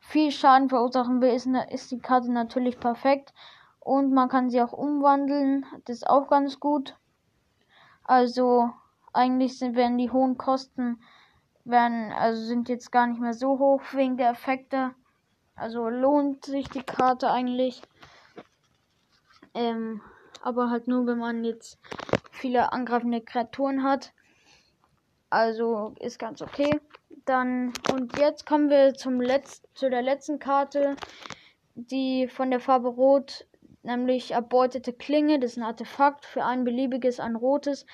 viel 0.00 0.32
Schaden 0.32 0.68
verursachen 0.68 1.20
will, 1.20 1.34
ist, 1.34 1.46
ne, 1.46 1.70
ist 1.70 1.90
die 1.90 2.00
Karte 2.00 2.32
natürlich 2.32 2.80
perfekt. 2.80 3.32
Und 3.86 4.12
man 4.12 4.28
kann 4.28 4.50
sie 4.50 4.60
auch 4.60 4.72
umwandeln. 4.72 5.64
Das 5.84 5.98
ist 5.98 6.10
auch 6.10 6.26
ganz 6.26 6.58
gut. 6.58 6.96
Also 8.02 8.68
eigentlich 9.12 9.60
sind, 9.60 9.76
werden 9.76 9.96
die 9.96 10.10
hohen 10.10 10.36
Kosten 10.36 11.00
werden, 11.64 12.10
also 12.10 12.42
sind 12.42 12.68
jetzt 12.68 12.90
gar 12.90 13.06
nicht 13.06 13.20
mehr 13.20 13.32
so 13.32 13.60
hoch 13.60 13.80
wegen 13.92 14.16
der 14.16 14.30
Effekte. 14.30 14.92
Also 15.54 15.88
lohnt 15.88 16.44
sich 16.46 16.68
die 16.68 16.82
Karte 16.82 17.30
eigentlich. 17.30 17.80
Ähm, 19.54 20.02
aber 20.42 20.68
halt 20.68 20.88
nur, 20.88 21.06
wenn 21.06 21.18
man 21.18 21.44
jetzt 21.44 21.78
viele 22.32 22.72
angreifende 22.72 23.20
Kreaturen 23.20 23.84
hat. 23.84 24.14
Also 25.30 25.94
ist 26.00 26.18
ganz 26.18 26.42
okay. 26.42 26.80
Dann 27.24 27.72
und 27.92 28.18
jetzt 28.18 28.46
kommen 28.46 28.68
wir 28.68 28.94
zum 28.94 29.20
letzten, 29.20 29.68
zu 29.74 29.88
der 29.88 30.02
letzten 30.02 30.40
Karte, 30.40 30.96
die 31.76 32.26
von 32.26 32.50
der 32.50 32.58
Farbe 32.58 32.88
Rot, 32.88 33.46
nämlich 33.86 34.32
erbeutete 34.32 34.92
Klinge. 34.92 35.40
Das 35.40 35.52
ist 35.52 35.56
ein 35.56 35.62
Artefakt 35.62 36.24
für 36.26 36.44
ein 36.44 36.64
beliebiges, 36.64 37.20
ein 37.20 37.36
rotes. 37.36 37.86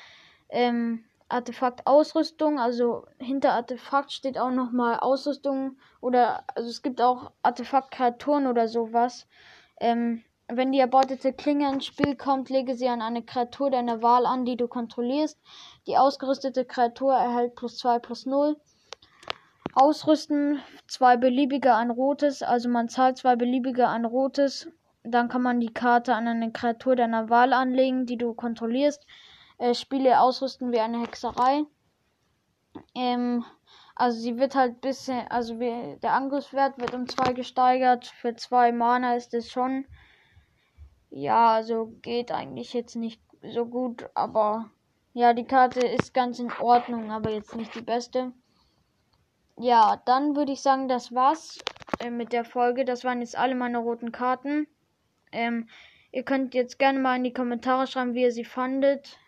Ähm, 0.49 1.05
Artefakt 1.29 1.87
Ausrüstung, 1.87 2.59
also 2.61 3.07
hinter 3.19 3.53
Artefakt 3.53 4.13
steht 4.13 4.39
auch 4.39 4.51
nochmal 4.51 4.99
Ausrüstung 4.99 5.79
oder 6.03 6.45
also 6.55 6.69
es 6.69 6.83
gibt 6.83 7.01
auch 7.01 7.33
Artefakt 7.43 7.91
Kreaturen 7.91 8.47
oder 8.47 8.69
sowas. 8.69 9.27
Ähm, 9.81 10.23
wenn 10.49 10.73
die 10.73 10.81
erbeutete 10.81 11.33
Klinge 11.33 11.73
ins 11.73 11.87
Spiel 11.87 12.17
kommt, 12.17 12.51
lege 12.51 12.75
sie 12.75 12.89
an 12.89 13.01
eine 13.01 13.23
Kreatur 13.23 13.71
deiner 13.71 14.03
Wahl 14.03 14.27
an, 14.27 14.45
die 14.45 14.57
du 14.57 14.69
kontrollierst. 14.69 15.41
Die 15.87 15.97
ausgerüstete 15.97 16.67
Kreatur 16.67 17.15
erhält 17.15 17.55
plus 17.55 17.79
2 17.79 17.99
plus 18.01 18.27
0. 18.27 18.57
Ausrüsten 19.75 20.61
zwei 20.87 21.17
beliebige 21.17 21.75
ein 21.75 21.91
rotes, 21.91 22.43
also 22.43 22.69
man 22.69 22.91
zahlt 22.91 23.17
zwei 23.17 23.37
beliebige 23.37 23.89
ein 23.89 24.05
rotes. 24.05 24.69
Dann 25.05 25.29
kann 25.29 25.43
man 25.43 25.61
die 25.61 25.73
Karte 25.73 26.15
an 26.15 26.29
eine 26.29 26.53
Kreatur 26.53 26.97
deiner 26.97 27.29
Wahl 27.29 27.53
anlegen, 27.53 28.07
die 28.07 28.19
du 28.19 28.35
kontrollierst. 28.35 29.07
Äh, 29.59 29.75
Spiele 29.75 30.21
ausrüsten 30.21 30.73
wie 30.73 30.81
eine 30.81 31.01
Hexerei. 31.01 31.65
Ähm, 32.95 33.45
also 33.95 34.19
sie 34.21 34.39
wird 34.39 34.55
halt 34.55 34.81
bisschen, 34.81 35.27
also 35.29 35.61
wir, 35.61 35.97
der 35.97 36.13
Angriffswert 36.13 36.79
wird 36.79 36.95
um 36.95 37.09
zwei 37.09 37.33
gesteigert. 37.33 38.07
Für 38.07 38.35
zwei 38.35 38.73
Mana 38.73 39.17
ist 39.17 39.35
es 39.35 39.51
schon 39.51 39.85
ja, 41.15 41.51
also 41.51 41.93
geht 42.01 42.33
eigentlich 42.33 42.73
jetzt 42.73 42.97
nicht 42.97 43.21
so 43.43 43.67
gut, 43.67 44.09
aber 44.15 44.71
ja, 45.13 45.35
die 45.35 45.45
Karte 45.45 45.81
ist 45.81 46.15
ganz 46.15 46.39
in 46.39 46.51
Ordnung, 46.59 47.11
aber 47.11 47.31
jetzt 47.31 47.55
nicht 47.55 47.75
die 47.75 47.83
beste. 47.83 48.33
Ja, 49.59 50.01
dann 50.07 50.37
würde 50.37 50.53
ich 50.53 50.63
sagen, 50.63 50.89
das 50.89 51.15
war's 51.15 51.59
äh, 51.99 52.09
mit 52.09 52.33
der 52.33 52.47
Folge. 52.47 52.87
Das 52.87 53.05
waren 53.05 53.21
jetzt 53.21 53.37
alle 53.37 53.55
meine 53.55 53.77
roten 53.77 54.11
Karten. 54.11 54.67
Ähm, 55.33 55.69
ihr 56.13 56.23
könnt 56.23 56.55
jetzt 56.55 56.79
gerne 56.79 56.99
mal 56.99 57.17
in 57.17 57.25
die 57.25 57.33
Kommentare 57.33 57.87
schreiben, 57.87 58.15
wie 58.15 58.23
ihr 58.23 58.33
sie 58.33 58.45
fandet, 58.45 59.19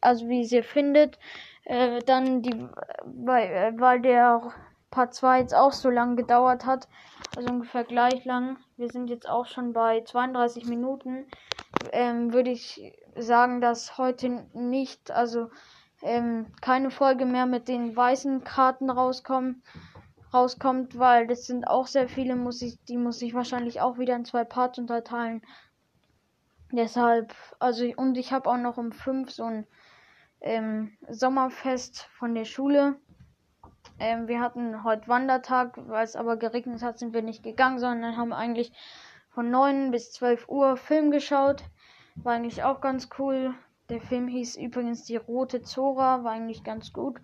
also 0.00 0.28
wie 0.28 0.40
ihr 0.40 0.46
sie 0.46 0.62
findet. 0.62 1.18
Äh, 1.64 2.00
dann 2.00 2.42
die, 2.42 2.68
weil, 3.04 3.50
äh, 3.50 3.72
weil 3.78 4.00
der 4.00 4.52
Part 4.90 5.14
2 5.14 5.40
jetzt 5.40 5.54
auch 5.54 5.72
so 5.72 5.90
lang 5.90 6.16
gedauert 6.16 6.66
hat, 6.66 6.88
also 7.36 7.48
ungefähr 7.48 7.84
gleich 7.84 8.24
lang. 8.24 8.58
Wir 8.76 8.88
sind 8.90 9.08
jetzt 9.08 9.28
auch 9.28 9.46
schon 9.46 9.72
bei 9.72 10.02
32 10.02 10.66
Minuten. 10.66 11.26
Ähm, 11.92 12.32
würde 12.32 12.50
ich 12.50 12.92
sagen, 13.16 13.60
dass 13.60 13.98
heute 13.98 14.46
nicht, 14.52 15.10
also 15.10 15.50
ähm, 16.02 16.46
keine 16.60 16.90
Folge 16.90 17.24
mehr 17.24 17.46
mit 17.46 17.66
den 17.66 17.96
weißen 17.96 18.44
Karten 18.44 18.90
rauskommen, 18.90 19.62
rauskommt, 20.34 20.98
weil 20.98 21.26
das 21.26 21.46
sind 21.46 21.66
auch 21.68 21.86
sehr 21.86 22.08
viele, 22.08 22.36
muss 22.36 22.60
ich, 22.60 22.82
die 22.84 22.98
muss 22.98 23.22
ich 23.22 23.34
wahrscheinlich 23.34 23.80
auch 23.80 23.98
wieder 23.98 24.16
in 24.16 24.24
zwei 24.24 24.44
Parts 24.44 24.78
unterteilen. 24.78 25.42
Deshalb, 26.72 27.34
also 27.60 27.86
und 27.96 28.18
ich 28.18 28.32
habe 28.32 28.50
auch 28.50 28.56
noch 28.56 28.76
um 28.76 28.90
5 28.90 29.30
so 29.30 29.44
ein 29.44 29.66
ähm, 30.40 30.92
Sommerfest 31.08 32.08
von 32.18 32.34
der 32.34 32.44
Schule. 32.44 32.96
Ähm, 33.98 34.26
wir 34.26 34.40
hatten 34.40 34.82
heute 34.82 35.06
Wandertag, 35.06 35.78
weil 35.88 36.04
es 36.04 36.16
aber 36.16 36.36
geregnet 36.36 36.82
hat, 36.82 36.98
sind 36.98 37.14
wir 37.14 37.22
nicht 37.22 37.44
gegangen, 37.44 37.78
sondern 37.78 38.16
haben 38.16 38.32
eigentlich 38.32 38.72
von 39.30 39.50
9 39.50 39.90
bis 39.92 40.12
12 40.12 40.48
Uhr 40.48 40.76
Film 40.76 41.10
geschaut. 41.10 41.62
War 42.16 42.34
eigentlich 42.34 42.64
auch 42.64 42.80
ganz 42.80 43.08
cool. 43.18 43.54
Der 43.88 44.00
Film 44.00 44.28
hieß 44.28 44.56
übrigens 44.56 45.04
Die 45.04 45.16
Rote 45.16 45.62
Zora, 45.62 46.24
war 46.24 46.32
eigentlich 46.32 46.64
ganz 46.64 46.92
gut. 46.92 47.20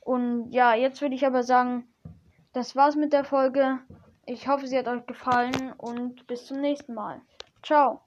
Und 0.00 0.50
ja, 0.50 0.74
jetzt 0.74 1.00
würde 1.00 1.14
ich 1.14 1.26
aber 1.26 1.42
sagen, 1.42 1.86
das 2.52 2.76
war's 2.76 2.96
mit 2.96 3.12
der 3.12 3.24
Folge. 3.24 3.78
Ich 4.26 4.46
hoffe, 4.48 4.66
sie 4.66 4.78
hat 4.78 4.88
euch 4.88 5.06
gefallen 5.06 5.72
und 5.78 6.26
bis 6.26 6.46
zum 6.46 6.60
nächsten 6.60 6.94
Mal. 6.94 7.20
Ciao. 7.62 8.02